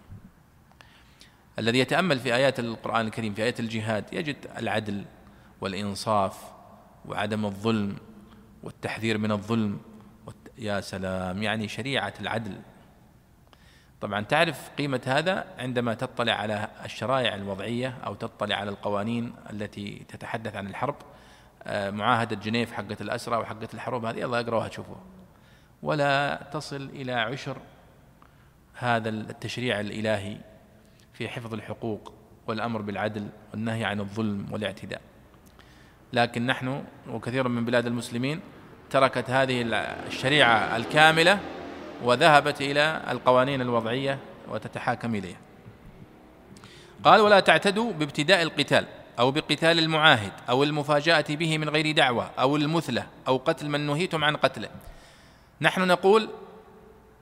[1.59, 5.05] الذي يتأمل في آيات القرآن الكريم في آيات الجهاد يجد العدل
[5.61, 6.45] والإنصاف
[7.05, 7.97] وعدم الظلم
[8.63, 9.81] والتحذير من الظلم
[10.59, 12.61] يا سلام يعني شريعة العدل.
[14.01, 20.57] طبعا تعرف قيمة هذا عندما تطلع على الشرائع الوضعية أو تطلع على القوانين التي تتحدث
[20.57, 20.95] عن الحرب.
[21.63, 25.01] آه، معاهدة جنيف حقة الأسرى وحقة الحروب هذه الله اقراوها تشوفوها
[25.83, 27.57] ولا تصل إلى عشر
[28.75, 30.37] هذا التشريع الإلهي
[31.13, 32.13] في حفظ الحقوق
[32.47, 35.01] والأمر بالعدل والنهي عن الظلم والاعتداء.
[36.13, 38.41] لكن نحن وكثير من بلاد المسلمين
[38.91, 39.63] تركت هذه
[40.07, 41.41] الشريعة الكاملة
[42.03, 44.19] وذهبت إلى القوانين الوضعية
[44.49, 45.39] وتتحاكم إليها.
[47.05, 48.87] قال ولا تعتدوا بابتداء القتال
[49.19, 54.25] أو بقتال المعاهد أو المفاجأة به من غير دعوة أو المثلة أو قتل من نهيتم
[54.25, 54.69] عن قتله.
[55.61, 56.31] نحن نقول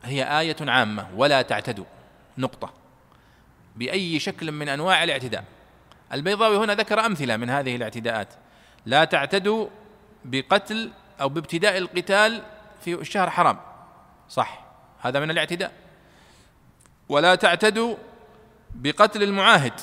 [0.02, 1.84] هي آية عامة ولا تعتدوا.
[2.38, 2.72] نقطة.
[3.76, 5.44] بأي شكل من أنواع الاعتداء.
[6.12, 8.34] البيضاوي هنا ذكر أمثلة من هذه الاعتداءات.
[8.86, 9.68] لا تعتدوا
[10.24, 12.42] بقتل أو بابتداء القتال
[12.80, 13.60] في الشهر حرام.
[14.28, 14.64] صح.
[15.00, 15.72] هذا من الاعتداء.
[17.08, 17.96] ولا تعتدوا
[18.74, 19.80] بقتل المعاهد.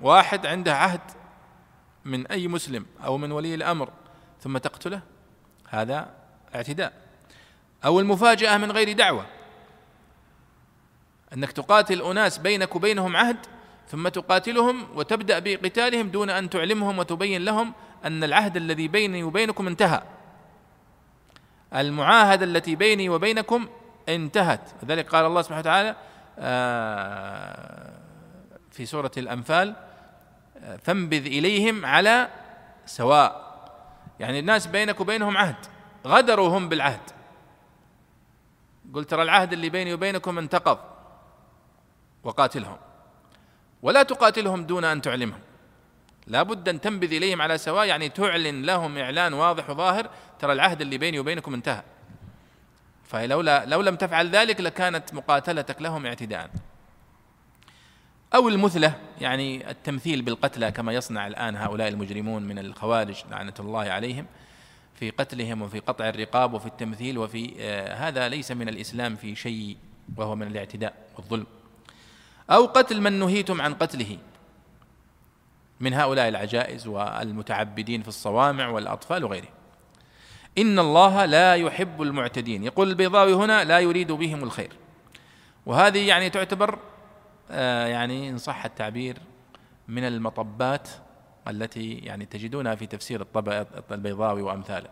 [0.00, 1.00] واحد عنده عهد
[2.04, 3.90] من أي مسلم أو من ولي الأمر
[4.40, 5.00] ثم تقتله.
[5.68, 6.14] هذا
[6.54, 7.05] اعتداء.
[7.86, 9.26] أو المفاجأة من غير دعوة.
[11.32, 13.36] أنك تقاتل أناس بينك وبينهم عهد
[13.88, 17.72] ثم تقاتلهم وتبدأ بقتالهم دون أن تعلمهم وتبين لهم
[18.04, 20.02] أن العهد الذي بيني وبينكم انتهى.
[21.74, 23.68] المعاهدة التي بيني وبينكم
[24.08, 24.60] انتهت.
[24.82, 25.96] لذلك قال الله سبحانه وتعالى
[26.38, 27.92] آه،
[28.70, 29.74] في سورة الأنفال
[30.62, 32.28] آه، فانبذ إليهم على
[32.86, 33.46] سواء.
[34.20, 35.56] يعني الناس بينك وبينهم عهد
[36.06, 37.15] غدروا هم بالعهد.
[38.96, 40.78] قلت ترى العهد اللي بيني وبينكم انتقض
[42.24, 42.76] وقاتلهم.
[43.82, 45.40] ولا تقاتلهم دون أن تعلمهم.
[46.26, 50.80] لا بد أن تنبذ إليهم على سواء يعني تعلن لهم إعلان واضح وظاهر ترى العهد
[50.80, 51.82] اللي بيني وبينكم انتهى.
[53.04, 56.50] فلولا لو لم تفعل ذلك لكانت مقاتلتك لهم اعتداء.
[58.34, 64.26] أو المثلة يعني التمثيل بالقتلى كما يصنع الآن هؤلاء المجرمون من الخوارج لعنة الله عليهم.
[64.96, 69.76] في قتلهم وفي قطع الرقاب وفي التمثيل وفي آه هذا ليس من الإسلام في شيء
[70.16, 71.46] وهو من الاعتداء والظلم.
[72.50, 74.18] أو قتل من نهيتم عن قتله.
[75.80, 79.48] من هؤلاء العجائز والمتعبدين في الصوامع والأطفال وغيرهم
[80.58, 82.64] إن الله لا يحب المعتدين.
[82.64, 84.72] يقول البيضاوي هنا لا يريد بهم الخير.
[85.66, 86.78] وهذه يعني تعتبر
[87.50, 89.18] آه يعني إن صح التعبير
[89.88, 90.88] من المطبات
[91.48, 94.88] التي يعني تجدونها في تفسير الطبع البيضاوي وأمثاله.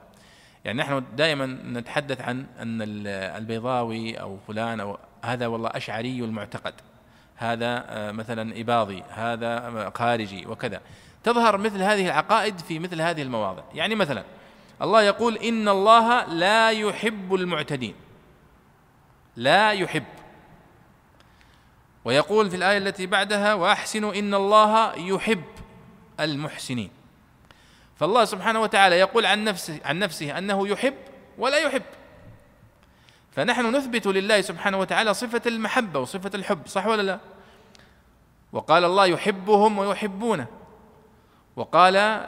[0.65, 6.75] يعني نحن دائما نتحدث عن أن البيضاوي أو فلان أو هذا والله أشعري المعتقد.
[7.37, 10.81] هذا آه مثلا إباضي هذا خارجي وكذا.
[11.25, 13.63] تظهر مثل هذه العقائد في مثل هذه المواضع.
[13.75, 14.25] يعني مثلا
[14.83, 17.95] الله يقول إن الله لا يحب المعتدين.
[19.37, 20.05] لا يحب.
[22.05, 25.45] ويقول في الآية التي بعدها وأحسنوا إن الله يحب.
[26.21, 26.91] المحسنين.
[27.97, 30.95] فالله سبحانه وتعالى يقول عن نفسه عن نفسه أنه يحب
[31.39, 31.83] ولا يحب.
[33.33, 37.21] فنحن نثبت لله سبحانه وتعالى صفة المحبة وصفة الحب صح ولا لا؟
[38.53, 40.47] وقال الله يحبهم ويحبونه.
[41.57, 42.25] وقال آه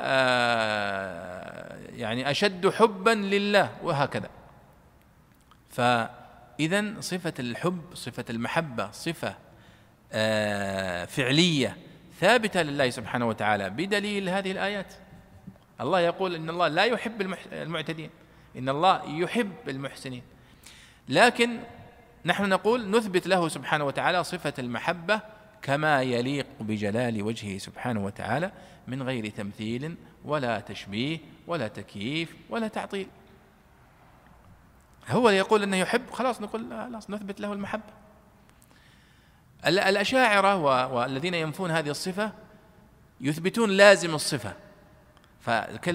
[1.96, 4.30] يعني أشد حبا لله وهكذا.
[5.70, 9.34] فاذا صفة الحب صفة المحبة صفة
[10.12, 11.76] آه فعلية
[12.20, 14.94] ثابتة لله سبحانه وتعالى بدليل هذه الآيات.
[15.80, 17.20] الله يقول إن الله لا يحب
[17.52, 18.10] المعتدين.
[18.58, 20.22] إن الله يحب المحسنين.
[21.08, 21.58] لكن
[22.24, 25.20] نحن نقول نثبت له سبحانه وتعالى صفة المحبة
[25.62, 28.52] كما يليق بجلال وجهه سبحانه وتعالى
[28.86, 33.08] من غير تمثيل ولا تشبيه ولا تكييف ولا تعطيل.
[35.08, 38.05] هو يقول إنه يحب خلاص نقول خلاص نثبت له المحبة.
[39.66, 42.32] الأشاعرة والذين ينفون هذه الصفة
[43.20, 44.52] يثبتون لازم الصفة.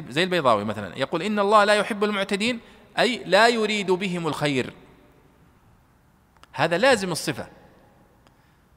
[0.09, 2.59] زي البيضاوي مثلا يقول إن الله لا يحب المعتدين
[2.99, 4.73] أي لا يريد بهم الخير.
[6.53, 7.47] هذا لازم الصفة.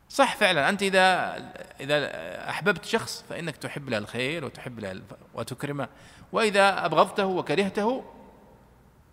[0.08, 1.34] صح فعلا أنت اذا
[1.80, 2.10] إذا
[2.50, 5.02] أحببت شخص فإنك تحب له الخير وتحب له
[5.34, 5.88] وتكرمه.
[6.32, 8.04] وإذا أبغضته وكرهته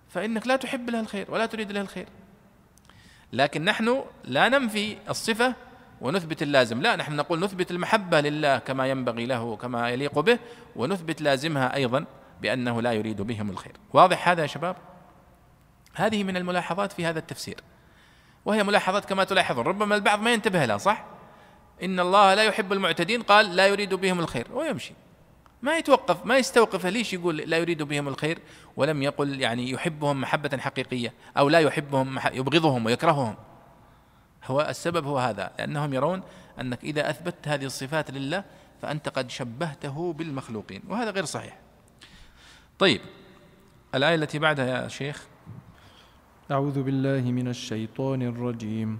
[0.09, 2.07] فإنك لا تحب له الخير ولا تريد له الخير.
[3.33, 5.55] لكن نحن لا ننفي الصفة
[6.01, 6.81] ونثبت اللازم.
[6.81, 10.39] لا نحن نقول نثبت المحبة لله كما ينبغي له وكما يليق به
[10.75, 12.05] ونثبت لازمها أيضا
[12.41, 13.73] بأنه لا يريد بهم الخير.
[13.93, 14.75] واضح هذا يا شباب؟
[15.93, 17.59] هذه من الملاحظات في هذا التفسير.
[18.45, 19.65] وهي ملاحظات كما تلاحظون.
[19.65, 21.05] ربما البعض ما ينتبه لها صح؟
[21.83, 24.93] إن الله لا يحب المعتدين قال لا يريد بهم الخير ويمشي.
[25.61, 28.39] ما يتوقف ما يستوقف ليش يقول لا يريد بهم الخير
[28.75, 33.35] ولم يقل يعني يحبهم محبة حقيقية أو لا يحبهم يبغضهم ويكرههم.
[34.45, 36.23] هو السبب هو هذا لأنهم يرون
[36.59, 38.43] أنك إذا أثبتت هذه الصفات لله
[38.81, 41.57] فأنت قد شبهته بالمخلوقين وهذا غير صحيح.
[42.79, 43.01] طيب
[43.95, 45.25] الآية التي بعدها يا شيخ؟
[46.51, 48.99] أعوذ بالله من الشيطان الرجيم.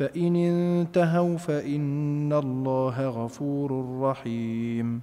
[0.00, 5.00] فإن انتهوا فإن الله غفور رحيم.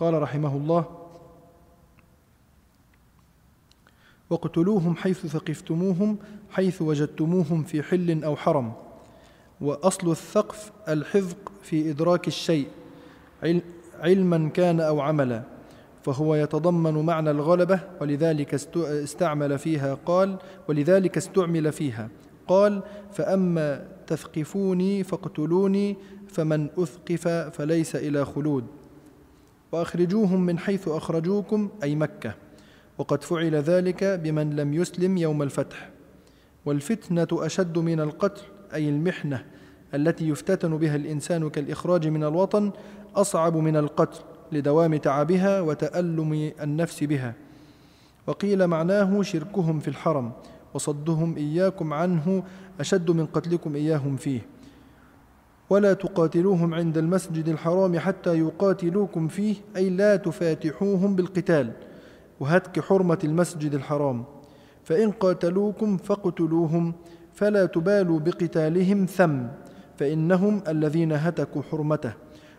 [0.00, 0.84] قال رحمه الله
[4.30, 6.18] واقتلوهم حيث ثقفتموهم
[6.50, 8.72] حيث وجدتموهم في حل أو حرم.
[9.60, 12.68] وأصل الثقف الحذق في إدراك الشيء
[14.00, 15.42] علما كان أو عملا.
[16.02, 20.36] فهو يتضمن معنى الغلبة ولذلك استعمل فيها قال
[20.68, 22.08] ولذلك استعمل فيها.
[22.48, 22.82] قال
[23.12, 25.96] فأما تثقفوني فاقتلوني
[26.28, 28.64] فمن أثقف فليس إلى خلود.
[29.72, 32.34] وأخرجوهم من حيث أخرجوكم أي مكة.
[32.98, 35.90] وقد فعل ذلك بمن لم يسلم يوم الفتح.
[36.66, 38.42] والفتنة أشد من القتل
[38.74, 39.44] أي المحنة
[39.94, 42.70] التي يفتتن بها الإنسان كالإخراج من الوطن
[43.16, 44.20] أصعب من القتل
[44.52, 47.34] لدوام تعبها وتألم النفس بها.
[48.26, 50.32] وقيل معناه شركهم في الحرم.
[50.76, 52.42] وصدهم إياكم عنه
[52.80, 54.40] أشد من قتلكم إياهم فيه.
[55.70, 61.72] ولا تقاتلوهم عند المسجد الحرام حتى يقاتلوكم فيه أي لا تفاتحوهم بالقتال.
[62.40, 64.24] وهتك حرمة المسجد الحرام.
[64.84, 66.92] فإن قاتلوكم فاقتلوهم
[67.34, 69.36] فلا تبالوا بقتالهم ثم
[69.96, 72.12] فإنهم الذين هتكوا حرمته.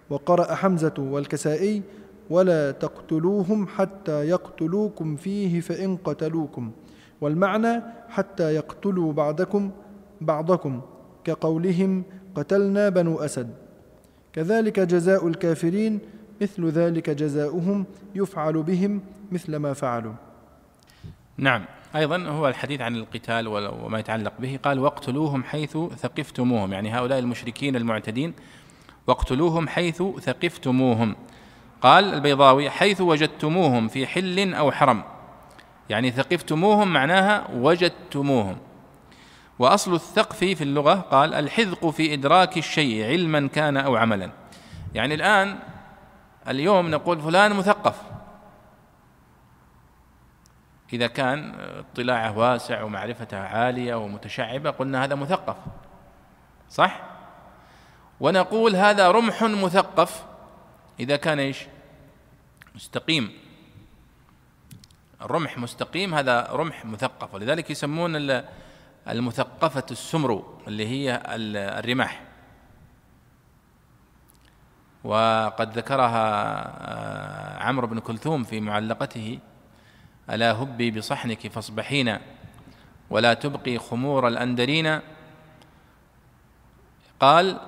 [0.10, 1.82] وقرأ حمزة والكسائي
[2.30, 6.72] ولا تقتلوهم حتى يقتلوكم فيه فإن قتلوكم.
[7.22, 9.72] والمعنى حتى يقتلوا بعضكم
[10.22, 10.82] بعضكم
[11.24, 12.04] كقولهم
[12.36, 13.50] قتلنا بنو أسد.
[14.34, 16.00] كذلك جزاء الكافرين
[16.42, 19.02] مثل ذلك جزاؤهم يفعل بهم
[19.32, 20.14] مثل ما فعلوا.
[21.38, 21.66] نعم.
[21.96, 24.60] أيضا هو الحديث عن القتال وما يتعلق به.
[24.64, 26.74] قال واقتلوهم حيث ثقفتموهم.
[26.74, 28.34] يعني هؤلاء المشركين المعتدين
[29.08, 31.16] واقتلوهم حيث ثقفتموهم.
[31.82, 35.04] قال البيضاوي حيث وجدتموهم في حل أو حرم.
[35.90, 38.58] يعني ثقفتموهم معناها وجدتموهم.
[39.60, 44.32] وأصل الثقف في اللغة قال الحذق في إدراك الشيء علما كان أو عملا.
[44.94, 45.60] يعني الآن
[46.48, 48.02] اليوم نقول فلان مثقف.
[50.94, 55.56] إذا كان اطلاعه واسع ومعرفته عالية ومتشعبة قلنا هذا مثقف.
[56.70, 57.02] صح؟
[58.20, 60.26] ونقول هذا رمح مثقف
[61.00, 61.66] إذا كان إيش؟
[62.76, 63.47] مستقيم.
[65.22, 68.42] الرمح مستقيم هذا رمح مثقف ولذلك يسمون
[69.08, 72.24] المثقفة السمر اللي هي الرماح.
[75.04, 76.28] وقد ذكرها
[76.80, 79.40] آه، عمرو بن كلثوم في معلقته
[80.30, 82.18] ألا هبي بصحنك فاصبحين
[83.10, 85.00] ولا تبقي خمور الأندرين
[87.20, 87.60] قال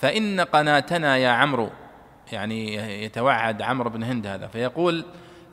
[0.00, 1.70] فإن قناتنا يا عمرو
[2.32, 5.04] يعني يتوعد عمرو بن هند هذا فيقول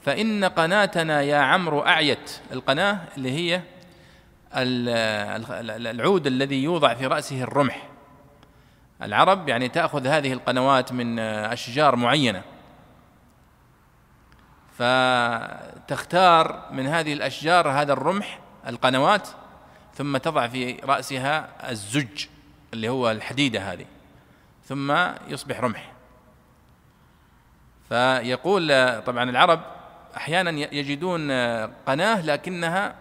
[0.08, 2.40] فإن قناتنا يا عمرو أعيت.
[2.52, 3.62] القناة اللي هي
[5.92, 7.88] العود الذي يوضع في رأسه الرمح.
[9.02, 12.42] العرب يعني تأخذ هذه القنوات من أشجار معينة.
[14.78, 19.28] فتختار من هذه الأشجار هذا الرمح القنوات
[19.96, 22.26] ثم تضع في رأسها الزج
[22.74, 23.86] اللي هو الحديدة هذه.
[24.66, 24.98] ثم
[25.28, 25.92] يصبح رمح.
[27.90, 28.68] فيقول
[29.02, 29.77] طبعا العرب
[30.18, 31.32] أحيانا يجدون
[31.88, 32.96] قناة لكنها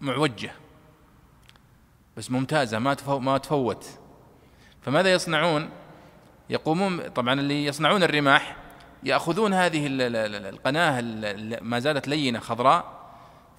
[0.00, 0.50] معوجة.
[2.16, 3.86] بس ممتازة ما ما تفوت.
[4.82, 5.70] فماذا يصنعون؟
[6.50, 8.56] يقومون طبعا اللي يصنعون الرماح
[9.02, 11.00] يأخذون هذه القناة
[11.62, 13.00] ما زالت لينة خضراء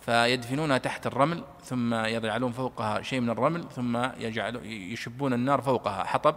[0.01, 6.35] فيدفنونها تحت الرمل ثم يجعلون فوقها شيء من الرمل ثم يجعل يشبون النار فوقها حطب.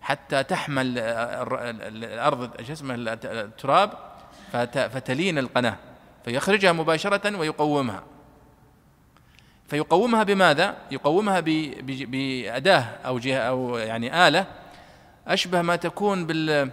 [0.00, 2.94] حتى تحمل الأرض شو اسمه
[3.24, 4.15] التراب
[4.64, 5.76] فتلين القناة
[6.24, 8.02] فيخرجها مباشرة ويقومها.
[9.68, 14.46] فيقومها بماذا؟ يقومها بأداة أو جهة أو يعني آلة
[15.26, 16.70] أشبه ما تكون بال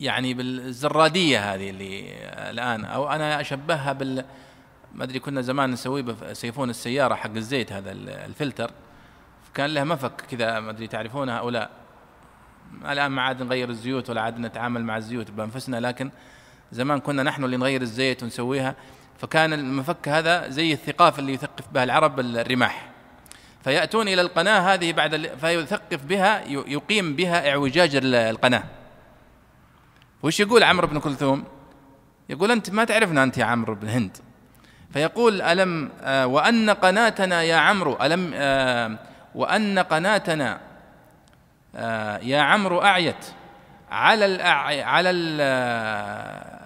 [0.00, 2.14] يعني بالزرادية هذه اللي
[2.50, 4.24] الآن أو أنا أشبهها بال
[4.94, 8.70] ما أدري كنا زمان نسويه سيفون السيارة حق الزيت هذا الفلتر.
[9.54, 11.70] كان له مفك كذا ما أدري تعرفونها أو لا.
[12.88, 16.10] الآن ما عاد نغير الزيوت ولا عاد نتعامل مع الزيوت بأنفسنا لكن
[16.72, 18.74] زمان كنا نحن اللي نغير الزيت ونسويها
[19.18, 22.90] فكان المفك هذا زي الثقاف اللي يثقف بها العرب الرماح.
[23.64, 28.64] فيأتون إلى القناة هذه بعد فيثقف بها يقيم بها اعوجاج القناة.
[30.22, 31.44] وش يقول عمرو بن كلثوم؟
[32.28, 34.16] يقول أنت ما تعرفنا أنت يا عمرو بن هند.
[34.92, 38.98] فيقول ألم آه وأن قناتنا يا عمرو ألم آه
[39.34, 40.60] وأن قناتنا
[41.76, 43.26] آه يا عمرو أعيت
[43.90, 44.42] على.
[44.82, 45.10] على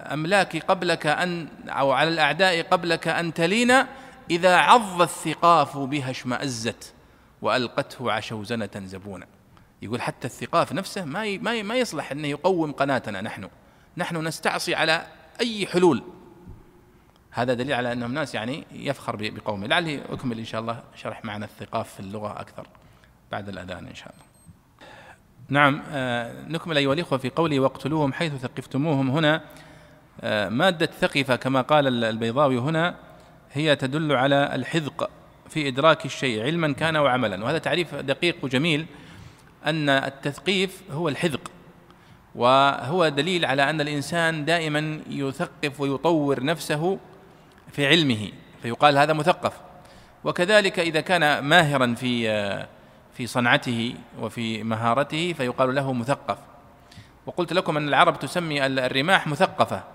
[0.05, 3.87] الأملاك قبلك أن أو على الأعداء قبلك أن تلينا
[4.31, 6.93] إذا عض الثقاف بها اشمأزت
[7.41, 9.27] وألقته عشوزنة زبونا.
[9.81, 13.49] يقول حتى الثقاف نفسه ما ما ما يصلح أنه يقوم قناتنا نحن.
[13.97, 15.07] نحن نستعصي على
[15.41, 16.03] أي حلول.
[17.31, 21.45] هذا دليل على أنهم ناس يعني يفخر بقومه لعلي أكمل إن شاء الله شرح معنى
[21.45, 22.67] الثقاف في اللغة أكثر
[23.31, 24.25] بعد الأذان إن شاء الله.
[25.49, 29.41] نعم آه نكمل أيها الإخوة في قوله واقتلوهم حيث ثقفتموهم هنا.
[30.49, 32.95] مادة ثقفة كما قال البيضاوي هنا
[33.53, 35.09] هي تدل على الحذق
[35.49, 37.43] في إدراك الشيء علما كان وعملا.
[37.43, 38.85] وهذا تعريف دقيق وجميل
[39.65, 41.51] أن التثقيف هو الحذق
[42.35, 46.99] وهو دليل على أن الإنسان دائما يثقف ويطور نفسه
[47.71, 48.29] في علمه
[48.61, 49.53] فيقال هذا مثقف.
[50.23, 52.27] وكذلك إذا كان ماهرا في
[53.13, 56.37] في صنعته وفي مهارته فيقال له مثقف.
[57.25, 59.94] وقلت لكم أن العرب تسمي الرماح مثقفة.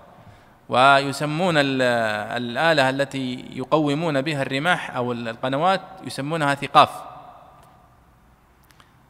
[0.71, 6.89] ويسمون الآلة التي يقومون بها الرماح أو القنوات يسمونها ثقاف.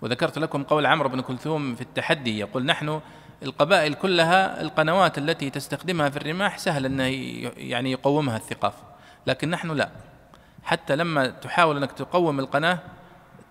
[0.01, 3.01] وذكرت لكم قول عمرو بن كلثوم في التحدي يقول نحن
[3.43, 7.03] القبائل كلها القنوات التي تستخدمها في الرماح سهل أنه
[7.57, 8.73] يعني يقومها الثقاف
[9.27, 9.89] لكن نحن لا.
[10.63, 12.79] حتى لما تحاول أنك تقوم القناة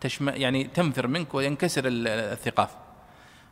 [0.00, 2.70] تشم يعني تنفر منك وينكسر الثقاف.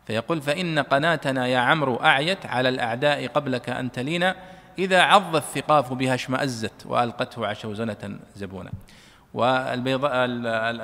[0.08, 4.36] فيقول فإن قناتنا يا عمرو أعيت على الأعداء قبلك أن تلينا
[4.78, 8.70] إذا عض الثقاف بها اشمأزت وألقته عشوزنة زبونا.
[9.34, 10.12] والبيضاء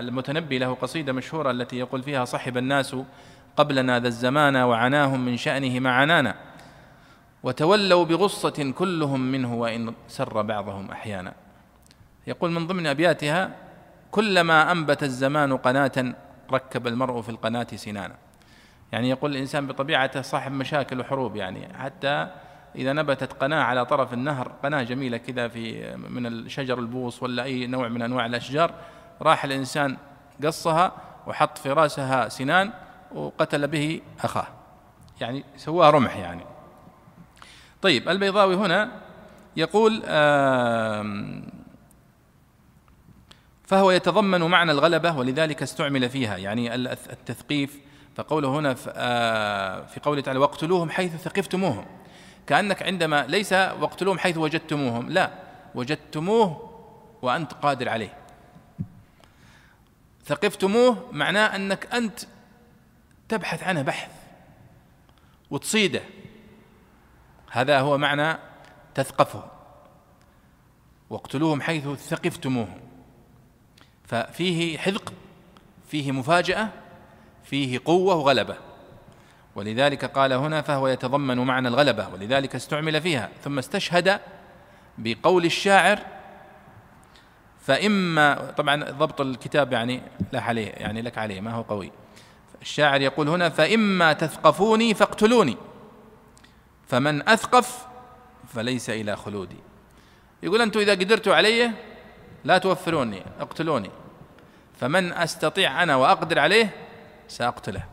[0.00, 2.96] المتنبي له قصيدة مشهورة التي يقول فيها صحب الناس
[3.56, 6.34] قبلنا ذا الزمان وعناهم من شأنه ما عنانا
[7.42, 11.32] وتولوا بغصة كلهم منه وإن سر بعضهم أحيانا.
[12.26, 13.50] يقول من ضمن أبياتها
[14.10, 16.14] كلما أنبت الزمان قناة
[16.52, 18.23] ركب المرء في القناة سنانا.
[18.94, 21.78] يعني يقول الإنسان بطبيعته صاحب مشاكل وحروب يعني.
[21.78, 22.28] حتى
[22.76, 27.66] إذا نبتت قناة على طرف النهر قناة جميلة كذا في من الشجر البوص ولا أي
[27.66, 28.74] نوع من أنواع الأشجار
[29.22, 29.96] راح الإنسان
[30.44, 30.92] قصها
[31.26, 32.72] وحط في راسها سنان
[33.14, 34.46] وقتل به أخاه.
[35.20, 36.44] يعني سواها رمح يعني.
[37.82, 38.90] طيب البيضاوي هنا
[39.56, 40.02] يقول
[43.64, 46.36] فهو يتضمن معنى الغلبة ولذلك استعمل فيها.
[46.36, 47.80] يعني التثقيف
[48.14, 51.86] فقوله هنا آه، في قوله تعالى واقتلوهم حيث ثقفتموهم.
[52.46, 55.30] كأنك عندما ليس واقتلوهم حيث وجدتموهم لا
[55.74, 56.70] وجدتموه
[57.22, 58.16] وأنت قادر عليه.
[60.26, 62.20] ثقفتموه معناه أنك أنت
[63.28, 64.10] تبحث عنه بحث
[65.50, 66.02] وتصيده.
[67.50, 68.38] هذا هو معنى
[68.94, 69.44] تثقفه.
[71.10, 72.80] واقتلوهم حيث ثقفتموهم
[74.04, 75.12] ففيه حذق
[75.88, 76.68] فيه مفاجأة
[77.44, 78.56] فيه قوة وغلبة.
[79.56, 84.20] ولذلك قال هنا فهو يتضمن معنى الغلبة ولذلك استعمل فيها ثم استشهد
[84.98, 85.98] بقول الشاعر
[87.60, 91.92] فإما طبعا ضبط الكتاب يعني لا عليه يعني لك عليه ما هو قوي.
[92.62, 95.56] الشاعر يقول هنا فإما تثقفوني فاقتلوني
[96.86, 97.86] فمن أثقف
[98.54, 99.56] فليس إلى خلودي.
[100.42, 101.70] يقول أنتم إذا قدرتوا علي
[102.44, 103.90] لا توفروني اقتلوني
[104.80, 106.70] فمن أستطيع أنا وأقدر عليه
[107.34, 107.84] سأقتله.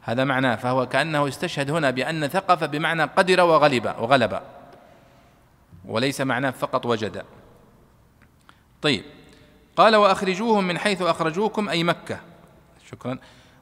[0.00, 4.40] هذا معناه فهو كأنه استشهد هنا بأن ثقف بمعنى قدر وغلب وغلب.
[5.84, 7.24] وليس معناه فقط وجد.
[8.82, 9.04] طيب
[9.76, 12.20] قال وأخرجوهم من حيث أخرجوكم أي مكة.
[12.90, 13.18] شكرا.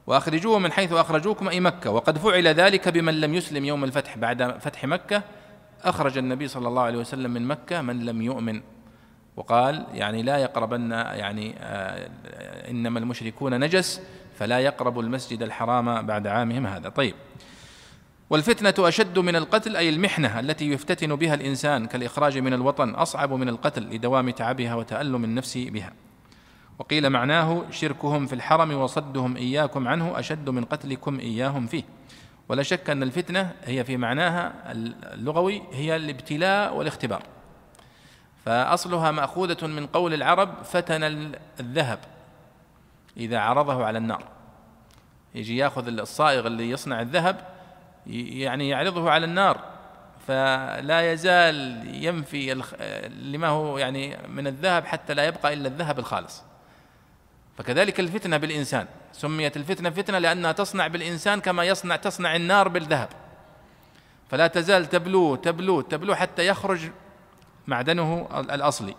[0.07, 1.89] وأخرجوهم من حيث أخرجوكم أي مكة.
[1.89, 4.17] وقد فعل ذلك بمن لم يسلم يوم الفتح.
[4.17, 5.23] بعد فتح مكة
[5.83, 8.61] أخرج النبي صلى الله عليه وسلم من مكة من لم يؤمن.
[9.35, 12.09] وقال يعني لا يقربن يعني آه
[12.69, 14.01] إنما المشركون نجس.
[14.39, 16.89] فلا يقرب المسجد الحرام بعد عامهم هذا.
[16.89, 17.15] طيب.
[18.29, 23.49] والفتنة أشد من القتل أي المحنة التي يفتتن بها الإنسان كالإخراج من الوطن أصعب من
[23.49, 25.93] القتل لدوام تعبها وتألم النفس بها.
[26.79, 31.83] وقيل معناه شركهم في الحرم وصدهم إياكم عنه أشد من قتلكم إياهم فيه.
[32.49, 34.53] ولا شك أن الفتنة هي في معناها
[35.13, 37.23] اللغوي هي الابتلاء والاختبار.
[38.45, 41.99] فأصلها مأخوذة من قول العرب فتن الذهب.
[43.19, 44.23] إذا عرضه على النار.
[45.35, 47.47] يجي يأخذ الصائغ اللي يصنع الذهب
[48.07, 49.59] يعني يعرضه على النار.
[50.27, 52.63] فلا يزال ينفي
[53.09, 56.43] لما هو يعني من الذهب حتى لا يبقى إلا الذهب الخالص.
[57.57, 58.87] فكذلك الفتنة بالإنسان.
[59.11, 63.09] سميت الفتنة فتنة لأنها تصنع بالإنسان كما يصنع تصنع النار بالذهب.
[64.29, 66.89] فلا تزال تبلو تبلو تبلو حتى يخرج
[67.67, 68.95] معدنه الأصلي.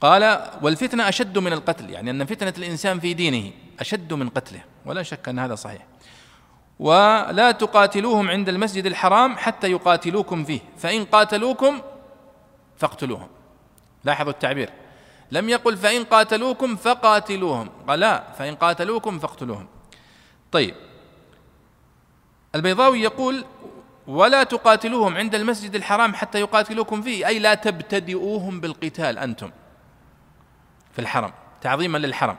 [0.00, 5.02] قال والفتنة أشد من القتل يعني أن فتنة الإنسان في دينه أشد من قتله ولا
[5.02, 5.86] شك أن هذا صحيح.
[6.78, 11.80] ولا تقاتلوهم عند المسجد الحرام حتى يقاتلوكم فيه فإن قاتلوكم
[12.76, 13.28] فاقتلوهم.
[14.04, 14.70] لاحظوا التعبير.
[15.30, 17.68] لم يقل فإن قاتلوكم فقاتلوهم.
[17.88, 19.66] قال لا فإن قاتلوكم فاقتلوهم.
[20.52, 20.74] طيب.
[22.54, 23.44] البيضاوي يقول
[24.06, 29.50] ولا تقاتلوهم عند المسجد الحرام حتى يقاتلوكم فيه أي لا تبتدئوهم بالقتال أنتم.
[30.92, 32.36] في الحرم تعظيما للحرم.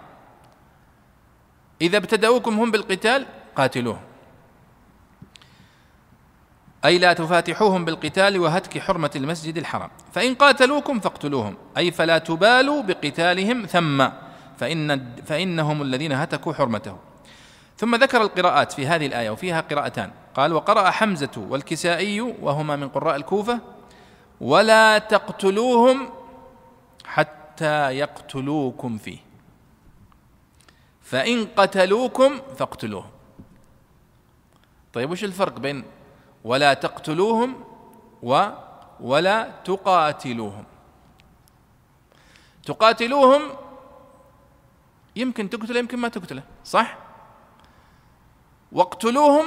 [1.82, 3.26] إذا ابتدأوكم هم بالقتال
[3.56, 4.02] قاتلوهم.
[6.86, 9.90] أي لا تفاتحوهم بالقتال وهتك حرمة المسجد الحرام.
[10.14, 11.58] فإن قاتلوكم فاقتلوهم.
[11.78, 14.08] أي فلا تبالوا بقتالهم ثم
[14.58, 16.98] فإن فإنهم الذين هتكوا حرمته
[17.78, 20.12] ثم ذكر القراءات في هذه الآية وفيها قراءتان.
[20.36, 23.60] قال وقرأ حمزة والكسائي وهما من قراء الكوفة
[24.42, 26.10] ولا تقتلوهم
[27.06, 27.41] حتى
[27.90, 29.18] يقتلوكم فيه.
[31.02, 33.12] فإن قتلوكم فاقتلوهم.
[34.94, 35.84] طيب وش الفرق بين
[36.44, 37.64] ولا تقتلوهم
[38.24, 38.48] و
[39.00, 40.64] ولا تقاتلوهم؟
[42.66, 43.42] تقاتلوهم
[45.16, 46.98] يمكن تقتله يمكن ما تقتله صح؟
[48.72, 49.46] واقتلوهم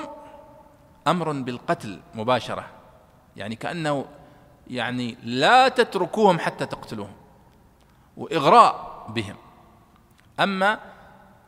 [1.06, 2.70] أمر بالقتل مباشرة
[3.36, 4.04] يعني كأنه
[4.66, 7.12] يعني لا تتركوهم حتى تقتلوهم.
[8.16, 9.36] وإغراء بهم.
[10.40, 10.78] أما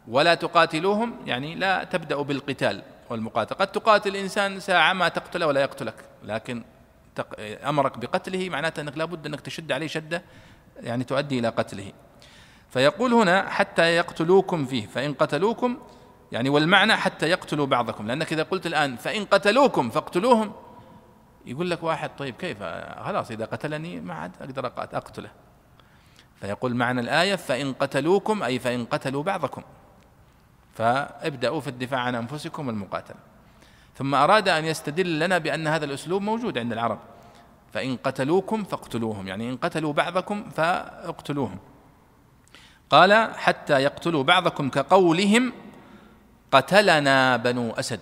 [0.08, 3.54] ولا تقاتلوهم يعني لا تبدا بالقتال والمقاتل.
[3.54, 5.94] قد تقاتل إنسان ساعة ما تقتله ولا يقتلك
[6.24, 6.64] لكن
[7.40, 10.22] أمرك بقتله معناته أنك لابد أنك تشد عليه شدة
[10.76, 11.92] يعني تؤدي إلى قتله.
[12.70, 15.76] فيقول هنا حتى يقتلوكم فيه فإن قتلوكم
[16.32, 18.06] يعني والمعنى حتى يقتلوا بعضكم.
[18.06, 20.52] لأنك إذا قلت الآن فإن قتلوكم فاقتلوهم
[21.46, 22.62] يقول لك واحد طيب كيف؟
[23.04, 25.30] خلاص إذا قتلني ما عاد أقدر أقتله.
[26.40, 29.62] فيقول معنى الآية فإن قتلوكم أي فإن قتلوا بعضكم.
[30.74, 33.16] فابدأوا في الدفاع عن أنفسكم والمقاتلة
[33.94, 36.98] ثم أراد أن يستدل لنا بأن هذا الأسلوب موجود عند العرب.
[37.72, 41.58] فإن قتلوكم فاقتلوهم يعني إن قتلوا بعضكم فاقتلوهم.
[42.90, 45.52] قال حتى يقتلوا بعضكم كقولهم
[46.52, 48.00] قتلنا بنو أسد.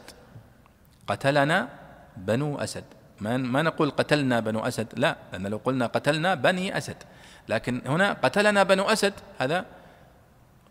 [1.06, 1.68] قتلنا
[2.16, 2.84] بنو أسد.
[3.20, 6.96] ما ما نقول قتلنا بنو أسد لا لأن لو قلنا قتلنا بني أسد.
[7.48, 9.66] لكن هنا قتلنا بنو أسد هذا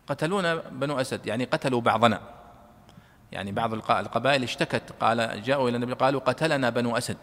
[0.07, 2.21] قتلونا بنو أسد يعني قتلوا بعضنا.
[3.31, 7.17] يعني بعض القبائل اشتكت قال جاءوا إلى النبي قالوا قتلنا بنو أسد.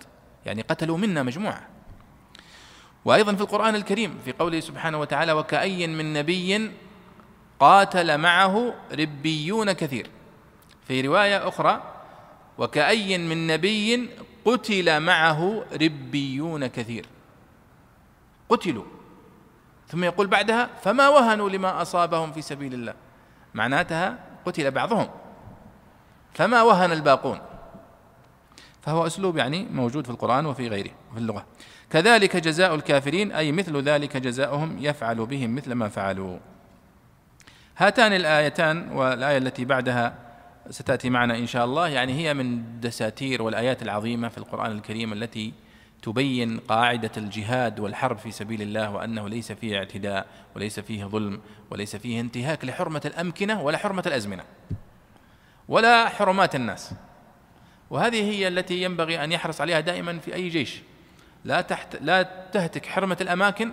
[0.46, 1.68] يعني قتلوا منا مجموعة.
[3.04, 6.70] وأيضا في القرآن الكريم في قوله سبحانه وتعالى وكأي من نبي
[7.60, 10.10] قاتل معه ربيون كثير.
[10.88, 11.82] في رواية أخرى
[12.58, 14.10] وكأي من نبي
[14.44, 17.06] قتل معه ربيون كثير.
[18.48, 18.99] قتلوا.
[19.90, 22.94] ثم يقول بعدها فما وهنوا لما أصابهم في سبيل الله.
[23.54, 25.08] معناتها قتل بعضهم.
[26.34, 27.38] فما وهن الباقون.
[28.82, 31.46] فهو أسلوب يعني موجود في القرآن وفي غيره في اللغة.
[31.90, 36.38] كذلك جزاء الكافرين أي مثل ذلك جزاؤهم يفعل بهم مثل ما فعلوا.
[37.76, 40.14] هاتان الآيتان والآية التي بعدها
[40.70, 41.88] ستأتي معنا إن شاء الله.
[41.88, 45.52] يعني هي من دساتير والآيات العظيمة في القرآن الكريم التي
[46.02, 51.40] تبين قاعدة الجهاد والحرب في سبيل الله وأنه ليس فيه اعتداء وليس فيه ظلم
[51.70, 54.44] وليس فيه انتهاك لحرمة الأمكنة ولا حرمة الأزمنة
[55.68, 56.94] ولا حرمات الناس.
[57.90, 60.82] وهذه هي التي ينبغي أن يحرص عليها دائما في أي جيش.
[61.44, 62.22] لا تحت لا
[62.52, 63.72] تهتك حرمة الأماكن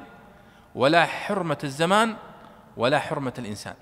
[0.75, 2.15] ولا حرمة الزمان
[2.77, 3.75] ولا حرمة الإنسان.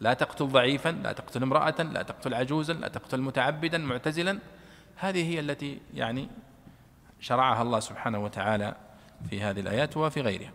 [0.00, 4.38] لا تقتل ضعيفا لا تقتل امرأة لا تقتل عجوزا لا تقتل متعبدا معتزلا.
[4.96, 6.28] هذه هي التي يعني
[7.20, 8.74] شرعها الله سبحانه وتعالى
[9.30, 10.52] في هذه الآيات وفي غيرها.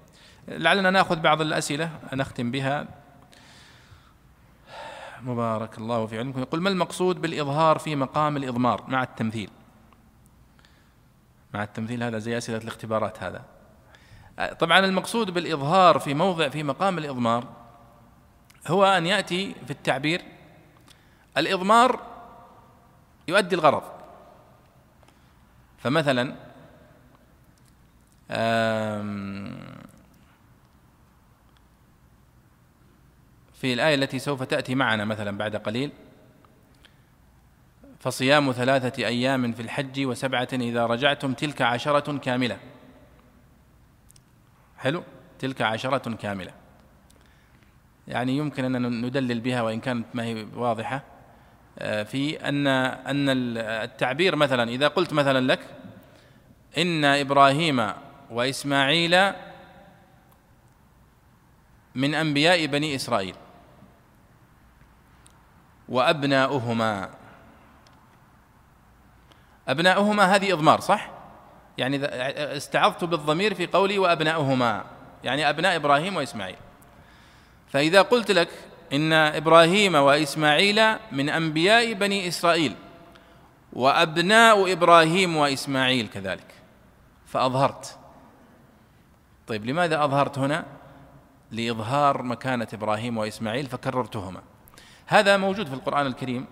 [0.47, 2.87] لعلنا نأخذ بعض الأسئلة نختم بها.
[5.21, 6.39] مبارك الله في علمكم.
[6.39, 9.49] يقول ما المقصود بالإظهار في مقام الإضمار مع التمثيل؟
[11.53, 13.45] مع التمثيل هذا زي أسئلة الاختبارات هذا.
[14.59, 17.47] طبعا المقصود بالإظهار في موضع في مقام الإضمار
[18.67, 20.21] هو أن يأتي في التعبير.
[21.37, 21.99] الإضمار
[23.27, 23.83] يؤدي الغرض.
[25.77, 26.35] فمثلا
[33.53, 35.91] في الآية التي سوف تأتي معنا مثلا بعد قليل
[37.99, 42.57] فصيام ثلاثة أيام في الحج وسبعة إذا رجعتم تلك عشرة كاملة.
[44.77, 45.03] حلو؟
[45.39, 46.51] تلك عشرة كاملة.
[48.07, 51.03] يعني يمكن أن ندلل بها وإن كانت ما هي واضحة.
[51.79, 55.59] آه، في أن أن التعبير مثلا إذا قلت مثلا لك
[56.77, 57.89] إن إبراهيم
[58.33, 59.33] وإسماعيل
[61.95, 63.35] من أنبياء بني إسرائيل
[65.89, 67.09] وأبناؤهما.
[69.67, 71.09] أبناؤهما هذه إضمار صح؟
[71.77, 72.05] يعني
[72.57, 74.85] استعظت بالضمير في قولي وأبناؤهما
[75.23, 76.57] يعني أبناء إبراهيم وإسماعيل.
[77.69, 78.49] فإذا قلت لك
[78.93, 82.75] إن إبراهيم وإسماعيل من أنبياء بني إسرائيل
[83.73, 86.47] وأبناء إبراهيم وإسماعيل كذلك
[87.25, 88.02] فأظهرت.
[89.47, 90.65] طيب لماذا أظهرت هنا؟
[91.51, 94.41] لإظهار مكانة إبراهيم وإسماعيل فكررتهما؟
[95.05, 96.45] هذا موجود في القرآن الكريم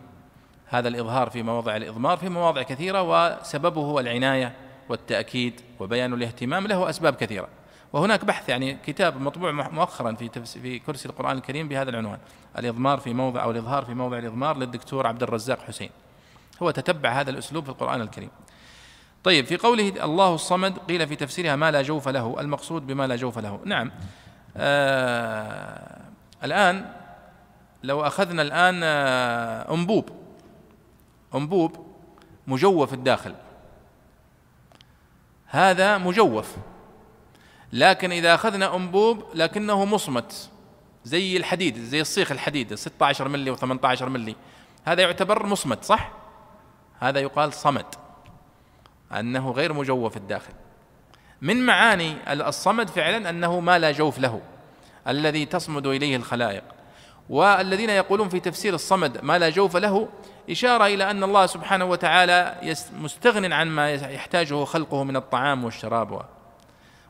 [0.66, 4.56] هذا الإظهار في مواضع الإضمار في مواضع كثيرة وسببه هو العناية
[4.90, 7.48] والتأكيد وبيان الاهتمام له أسباب كثيرة.
[7.94, 12.18] وهناك بحث يعني كتاب مطبوع مؤخرا في في كرسي القرآن الكريم بهذا العنوان
[12.58, 15.90] الإضمار في موضع أو الإظهار في موضع الإضمار للدكتور عبد الرزاق حسين.
[16.62, 18.30] هو تتبع هذا الأسلوب في القرآن الكريم.
[19.24, 23.16] طيب في قوله الله الصمد قيل في تفسيرها ما لا جوف له المقصود بما لا
[23.16, 23.60] جوف له.
[23.66, 23.92] نعم.
[24.58, 26.02] آه
[26.44, 26.94] الآن
[27.84, 30.10] لو أخذنا الآن آه أنبوب.
[31.36, 31.86] أنبوب
[32.48, 33.36] مجوف الداخل.
[35.46, 36.56] هذا مجوف.
[37.74, 40.50] لكن إذا أخذنا أنبوب لكنه مصمت
[41.06, 44.36] زي الحديد زي الصيخ الحديد 16 ملي و18 ملي
[44.86, 46.12] هذا يعتبر مصمت صح؟
[47.00, 47.86] هذا يقال صمد
[49.20, 50.54] أنه غير مجوف الداخل.
[51.42, 54.42] من معاني الصمد فعلا أنه ما لا جوف له
[55.08, 56.64] الذي تصمد إليه الخلائق.
[57.30, 60.08] والذين يقولون في تفسير الصمد ما لا جوف له
[60.50, 62.56] إشارة إلى أن الله سبحانه وتعالى
[62.94, 66.22] مستغن عن ما يحتاجه خلقه من الطعام والشراب.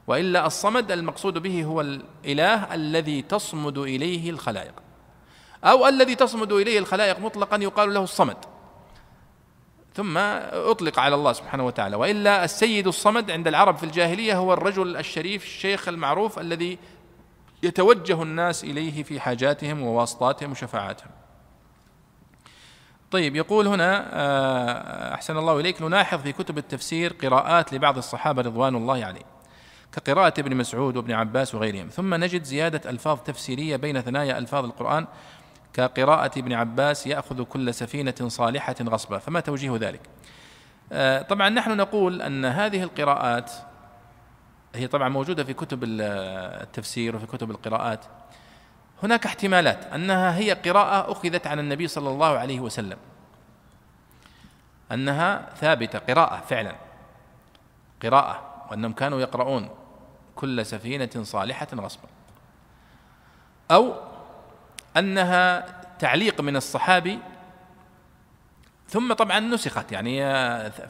[0.08, 4.74] وإلا الصمد المقصود به هو الإله الذي تصمد إليه الخلائق.
[5.64, 8.38] أو الذي تصمد إليه الخلائق مطلقا يقال له الصمد.
[9.96, 11.96] ثم أطلق على الله سبحانه وتعالى.
[11.96, 16.78] وإلا السيد الصمد عند العرب في الجاهلية هو الرجل الشريف الشيخ المعروف الذي
[17.64, 21.12] يتوجه الناس إليه في حاجاتهم وواسطاتهم وشفاعاتهم.
[23.12, 28.76] طيب يقول هنا آه، أحسن الله إليك نلاحظ في كتب التفسير قراءات لبعض الصحابة رضوان
[28.76, 29.26] الله عليهم
[29.92, 35.08] كقراءة ابن مسعود وابن عباس وغيرهم ثم نجد زيادة ألفاظ تفسيرية بين ثنايا ألفاظ القرآن
[35.74, 40.02] كقراءة ابن عباس يأخذ كل سفينة صالحة غصبا فما توجيه ذلك؟
[40.92, 43.52] آه، طبعا نحن نقول أن هذه القراءات
[44.76, 48.06] هي طبعا موجودة في كتب التفسير وفي كتب القراءات.
[49.04, 52.98] هناك احتمالات أنها هي قراءة أخذت عن النبي صلى الله عليه وسلم.
[54.92, 56.76] أنها ثابتة قراءة فعلا.
[58.04, 59.70] قراءة وأنهم كانوا يقرؤون
[60.36, 62.08] كل سفينة صالحة غصبا.
[63.72, 64.11] أو
[64.98, 65.66] أنها
[66.00, 67.20] تعليق من الصحابي
[68.88, 70.20] ثم طبعا نسخت يعني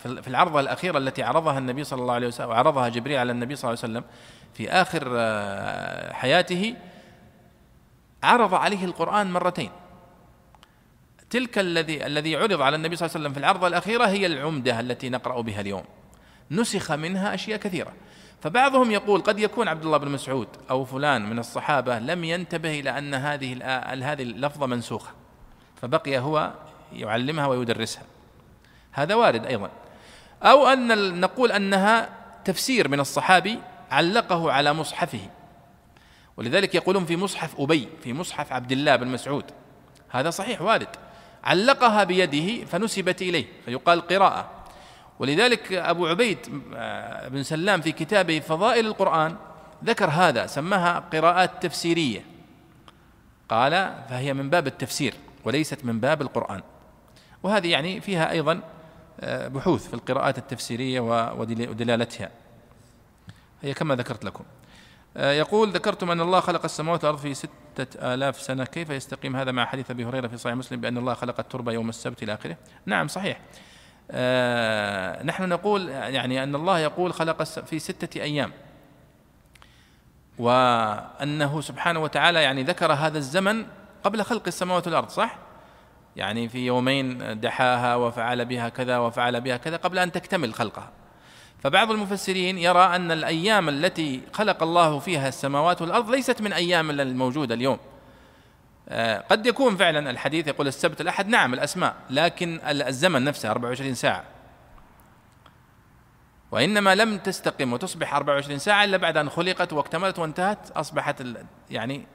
[0.01, 3.69] في العرضة الأخيرة التي عرضها النبي صلى الله عليه وسلم وعرضها جبريل على النبي صلى
[3.69, 4.03] الله عليه وسلم
[4.53, 6.75] في آخر آه، حياته
[8.23, 9.71] عرض عليه القرآن مرتين.
[11.29, 14.79] تلك الذي الذي عرض على النبي صلى الله عليه وسلم في العرضة الأخيرة هي العمدة
[14.79, 15.83] التي نقرأ بها اليوم.
[16.51, 17.93] نسخ منها أشياء كثيرة.
[18.41, 22.97] فبعضهم يقول قد يكون عبد الله بن مسعود أو فلان من الصحابة لم ينتبه إلى
[22.97, 23.63] أن هذه
[24.11, 25.11] هذه اللفظة منسوخة
[25.81, 26.53] فبقي هو
[26.93, 28.03] يعلمها ويدرسها.
[28.91, 29.69] هذا وارد أيضا.
[30.43, 32.09] أو أن نقول أنها
[32.45, 33.59] تفسير من الصحابي
[33.91, 35.29] علقه على مصحفه.
[36.37, 39.45] ولذلك يقولون في مصحف أبي في مصحف عبد الله بن مسعود.
[40.09, 40.87] هذا صحيح وارد.
[41.43, 44.60] علقها بيده فنسبت إليه فيقال قراءة.
[45.21, 46.37] ولذلك أبو عبيد
[46.75, 49.35] آه، بن سلام في كتابه فضائل القرآن
[49.85, 52.25] ذكر هذا سماها قراءات تفسيرية.
[53.49, 53.71] قال
[54.09, 55.13] فهي من باب التفسير
[55.45, 56.61] وليست من باب القرآن.
[57.43, 58.61] وهذه يعني فيها أيضا
[59.19, 60.99] آه، بحوث في القراءات التفسيرية
[61.31, 62.29] ودلالتها.
[63.61, 64.43] هي كما ذكرت لكم.
[65.17, 68.65] آه، يقول ذكرتم أن الله خلق السماوات والأرض في ستة آلاف سنة.
[68.65, 71.89] كيف يستقيم هذا مع حديث أبي هريرة في صحيح مسلم بأن الله خلق التربة يوم
[71.89, 73.39] السبت إلى آخره؟ نعم صحيح.
[75.23, 78.51] نحن نقول يعني أن الله يقول خلق في ستة أيام.
[80.39, 83.65] وأنه سبحانه وتعالى يعني ذكر هذا الزمن
[84.03, 85.37] قبل خلق السماوات والأرض صح؟
[86.15, 90.91] يعني في يومين دحاها وفعل بها كذا وفعل بها كذا قبل أن تكتمل خلقها.
[91.63, 97.55] فبعض المفسرين يرى أن الأيام التي خلق الله فيها السماوات والأرض ليست من أيام الموجودة
[97.55, 97.77] اليوم.
[97.77, 97.90] آه،
[99.29, 101.27] قد يكون فعلا الحديث يقول السبت الأحد.
[101.27, 104.23] نعم الأسماء لكن الزمن نفسه 24 ساعة.
[106.51, 111.23] وإنما لم تستقم وتصبح 24 ساعة إلا بعد أن خلقت واكتملت وانتهت أصبحت
[111.69, 112.05] يعني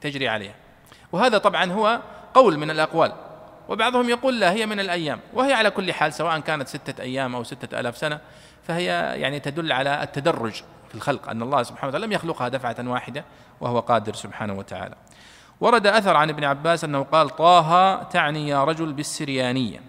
[0.00, 0.54] تجري عليها.
[1.12, 2.00] وهذا طبعا هو
[2.34, 3.12] قول من الأقوال.
[3.68, 5.20] وبعضهم يقول لا هي من الأيام.
[5.34, 8.20] وهي على كل حال سواء كانت ستة أيام أو ستة ألاف سنة
[8.62, 8.84] فهي
[9.20, 13.24] يعني تدل على التدرج في الخلق أن الله سبحانه وتعالى لم يخلقها دفعة واحدة
[13.60, 14.94] وهو قادر سبحانه وتعالى.
[15.60, 19.80] ورد أثر عن ابن عباس أنه قال طه تعني يا رجل بالسريانية.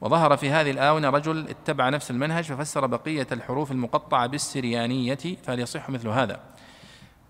[0.00, 5.90] وظهر في هذه الآونة رجل اتبع نفس المنهج ففسر بقية الحروف المقطعة بالسريانية فهل يصح
[5.90, 6.40] مثل هذا.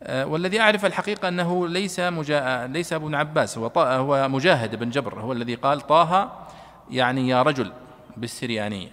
[0.03, 2.67] آه، والذي أعرف الحقيقة أنه ليس مجا...
[2.67, 3.79] ليس ابن عباس هو, ط...
[3.79, 6.33] هو مجاهد بن جبر هو الذي قال طه
[6.91, 7.73] يعني يا رجل
[8.17, 8.89] بالسريانية.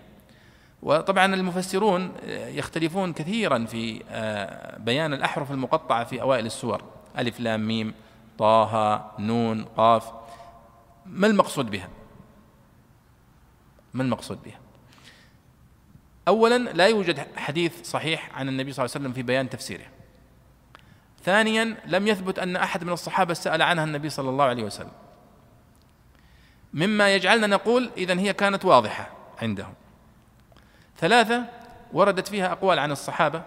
[0.82, 6.82] وطبعا المفسرون يختلفون كثيرا في آه، بيان الأحرف المقطعة في أوائل السور.
[7.18, 7.94] ألف لام ميم.
[8.40, 10.12] طه نون قاف.
[11.06, 11.90] ما المقصود بها؟
[13.94, 14.60] ما المقصود بها؟
[16.28, 19.86] اولا لا يوجد حديث صحيح عن النبي صلى الله عليه وسلم في بيان تفسيره.
[21.24, 24.92] ثانيا لم يثبت أن أحد من الصحابة سأل عنها النبي صلى الله عليه وسلم.
[26.74, 29.10] مما يجعلنا نقول اذا هي كانت واضحة
[29.42, 29.74] عندهم.
[30.98, 31.46] ثلاثة
[31.94, 33.44] وردت فيها أقوال عن الصحابة.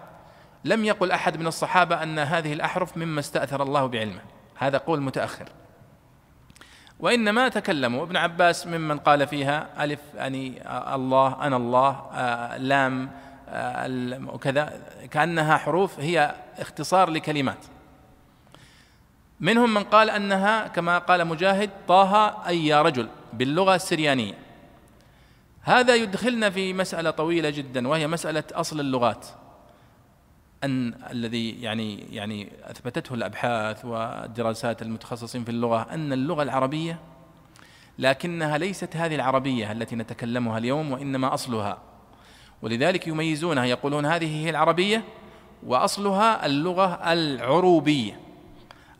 [0.64, 4.37] لم يقل أحد من الصحابة أن هذه الأحرف مما استأثر الله بعلمه.
[4.58, 5.48] هذا قول متأخر.
[7.00, 10.62] وإنما تكلموا ابن عباس ممن قال فيها ألف يعني
[10.94, 13.10] الله أنا الله آه، لام
[13.48, 14.80] آه، وكذا
[15.10, 17.64] كأنها حروف هي اختصار لكلمات.
[19.40, 24.34] منهم من قال أنها كما قال مجاهد طه أي يا رجل باللغة السريانية.
[25.62, 29.26] هذا يدخلنا في مسألة طويلة جدا وهي مسألة أصل اللغات.
[30.64, 36.98] أن الذي يعني يعني أثبتته الأبحاث والدراسات المتخصصين في اللغة أن اللغة العربية
[37.98, 41.78] لكنها ليست هذه العربية التي نتكلمها اليوم وإنما أصلها.
[42.62, 45.04] ولذلك يميزونها يقولون هذه هي العربية
[45.66, 48.20] وأصلها اللغة العروبية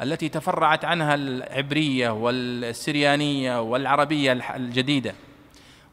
[0.03, 5.15] التي تفرعت عنها العبرية والسريانية والعربية الجديدة.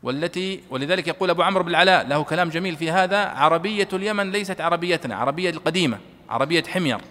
[0.05, 4.61] والتي ولذلك يقول أبو عمرو بن العلاء له كلام جميل في هذا عربية اليمن ليست
[4.61, 5.99] عربيتنا عربية القديمة
[6.29, 7.01] عربية حمير.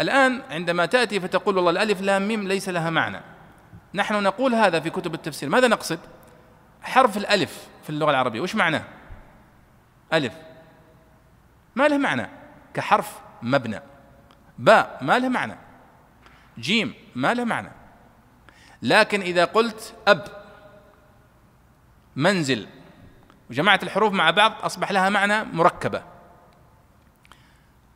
[0.00, 3.20] الآن عندما تأتي فتقول والله الألف لام ميم ليس لها معنى.
[3.94, 5.48] نحن نقول هذا في كتب التفسير.
[5.48, 5.98] ماذا نقصد؟
[6.82, 8.84] حرف الألف في اللغة العربية وش معناه؟
[10.12, 10.32] ألف.
[11.76, 12.28] ما له معنى.
[12.74, 13.80] كحرف مبنى.
[14.58, 15.56] باء ما له معنى.
[16.58, 17.70] جيم ما له معنى.
[18.82, 20.43] لكن إذا قلت أب
[22.16, 22.66] منزل.
[23.50, 26.02] وجمعت الحروف مع بعض أصبح لها معنى مركبة.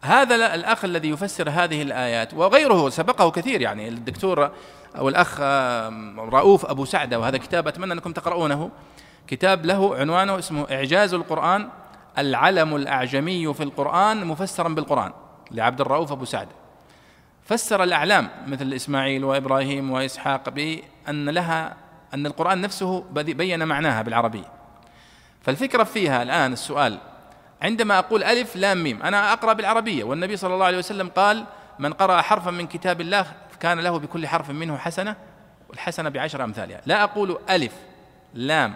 [0.03, 4.51] هذا الأخ الذي يفسر هذه الآيات وغيره سبقه كثير يعني الدكتور
[4.97, 5.41] أو الأخ
[6.19, 8.71] رؤوف أبو سعدة وهذا كتاب أتمنى أنكم تقرؤونه.
[9.27, 11.69] كتاب له عنوانه اسمه إعجاز القرآن
[12.19, 15.13] العلم الأعجمي في القرآن مفسرا بالقرآن
[15.51, 16.53] لعبد الرؤوف أبو سعدة.
[17.45, 21.77] فسر الأعلام مثل إسماعيل وإبراهيم وإسحاق بأن لها
[22.15, 24.53] أن القرآن نفسه بين معناها بالعربية
[25.43, 26.99] فالفكرة فيها الآن السؤال
[27.63, 31.45] عندما أقول ألف لام ميم أنا أقرأ بالعربية والنبي صلى الله عليه وسلم قال
[31.79, 33.27] من قرأ حرفا من كتاب الله
[33.61, 35.17] كان له بكل حرف منه حسنة
[35.69, 36.81] والحسنة بعشر أمثالها.
[36.87, 37.73] لا أقول ألف
[38.35, 38.75] لام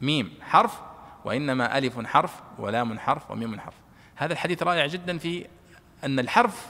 [0.00, 0.80] ميم حرف
[1.24, 3.74] وإنما ألف حرف ولام حرف وميم حرف.
[4.16, 5.46] هذا الحديث رائع جدا في
[6.04, 6.66] أن الحرف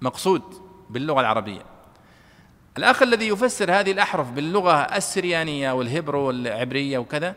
[0.00, 0.42] مقصود
[0.90, 1.62] باللغة العربية.
[2.78, 7.34] الأخ الذي يفسر هذه الأحرف باللغة السريانية والهبرو والعبرية وكذا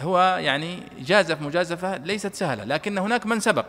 [0.00, 3.66] هو يعني جازف مجازفة ليست سهلة لكن هناك من سبق.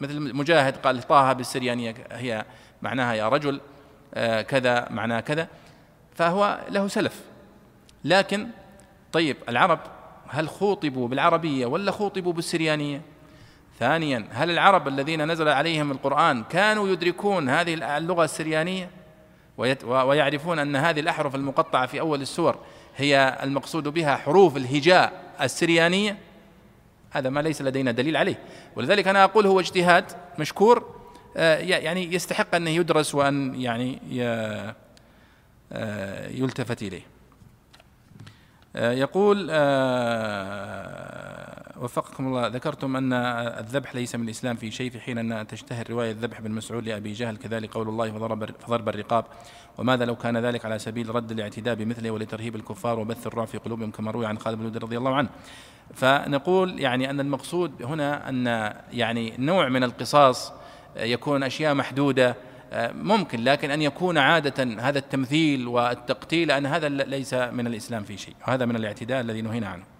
[0.00, 2.44] مثل مجاهد قال طه بالسريانية هي
[2.82, 3.60] معناها يا رجل
[4.14, 5.48] آه، كذا معناه كذا
[6.14, 7.20] فهو له سلف.
[8.04, 8.48] لكن
[9.12, 9.80] طيب العرب
[10.28, 13.02] هل خوطبوا بالعربية ولا خوطبوا بالسريانية؟
[13.78, 19.01] ثانيا هل العرب الذين نزل عليهم القرآن كانوا يدركون هذه اللغة السريانية؟
[19.58, 22.58] ويعرفون أن هذه الأحرف المقطعة في أول السور
[22.96, 26.18] هي المقصود بها حروف الهجاء السريانية.
[27.10, 28.38] هذا ما ليس لدينا دليل عليه.
[28.76, 30.04] ولذلك أنا أقول هو اجتهاد
[30.38, 31.02] مشكور
[31.36, 33.98] آه، يعني يستحق أن يدرس وأن يعني
[35.72, 37.02] آه، يلتفت إليه.
[38.76, 39.50] آه، يقول
[41.82, 42.46] وفقكم الله.
[42.46, 46.50] ذكرتم أن الذبح ليس من الإسلام في شيء في حين أن تشتهر رواية الذبح بن
[46.50, 49.24] مسعود لأبي جهل كذلك قول الله فضرب, فضرب الرقاب.
[49.78, 53.90] وماذا لو كان ذلك على سبيل رد الاعتداء بمثله ولترهيب الكفار وبث الرعب في قلوبهم
[53.90, 55.28] كما روي عن خالد بن رضي الله عنه.
[55.94, 58.46] فنقول يعني أن المقصود هنا أن
[58.92, 60.52] يعني نوع من القصاص
[60.96, 62.36] يكون أشياء محدودة
[62.94, 68.34] ممكن لكن أن يكون عادة هذا التمثيل والتقتيل أن هذا ليس من الإسلام في شيء
[68.48, 69.91] وهذا من الاعتداء الذي نهينا عنه.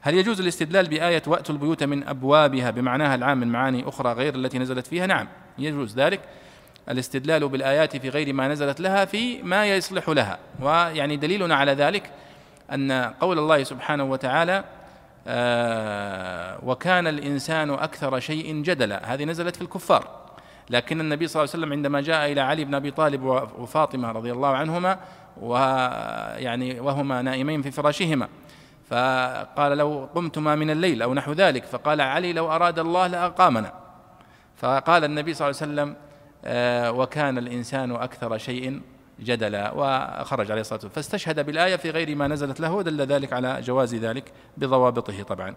[0.00, 4.58] هل يجوز الاستدلال بآية وأتوا البيوت من أبوابها بمعناها العام من معاني أخرى غير التي
[4.58, 6.20] نزلت فيها؟ نعم يجوز ذلك.
[6.88, 10.38] الاستدلال بالآيات في غير ما نزلت لها في ما يصلح لها.
[10.60, 12.10] ويعني دليلنا على ذلك
[12.72, 14.64] أن قول الله سبحانه وتعالى
[15.26, 19.14] آه وكان الإنسان أكثر شيء جدلا.
[19.14, 20.18] هذه نزلت في الكفار.
[20.70, 23.22] لكن النبي صلى الله عليه وسلم عندما جاء إلى علي بن أبي طالب
[23.58, 24.98] وفاطمة رضي الله عنهما
[25.40, 28.28] ويعني وهما نائمين في فراشهما
[28.88, 33.72] فقال لو قمتما من الليل أو نحو ذلك فقال علي لو أراد الله لأقامنا.
[34.56, 35.96] فقال النبي صلى الله عليه وسلم
[36.44, 38.80] آه، وكان الإنسان أكثر شيء
[39.20, 40.94] جدلا وخرج عليه الصلاة والسلام.
[40.94, 45.54] فاستشهد بالآية في غير ما نزلت له ودل ذلك على جواز ذلك بضوابطه طبعا.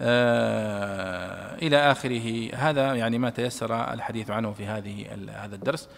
[0.00, 2.54] آه، إلى آخره.
[2.54, 5.88] هذا يعني ما تيسر الحديث عنه في هذه هذا الدرس.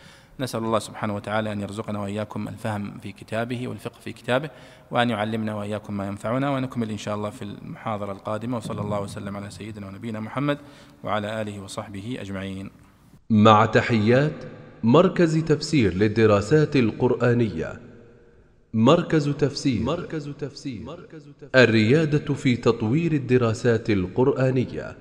[0.41, 4.51] نسأل الله سبحانه وتعالى أن يرزقنا وإياكم الفهم في كتابه والفقه في كتابه
[4.91, 9.37] وأن يعلمنا وإياكم ما ينفعنا ونكمل إن شاء الله في المحاضرة القادمة وصلى الله وسلم
[9.37, 10.59] على سيدنا ونبينا محمد
[11.05, 12.71] وعلى آله وصحبه أجمعين.
[13.31, 14.33] مع تحيات
[14.83, 17.81] مركز تفسير للدراسات القرآنية.
[18.75, 19.83] مركز تفسير.
[19.83, 21.07] مركز تفسير.
[21.55, 24.97] الريادة في تطوير الدراسات القرآنية.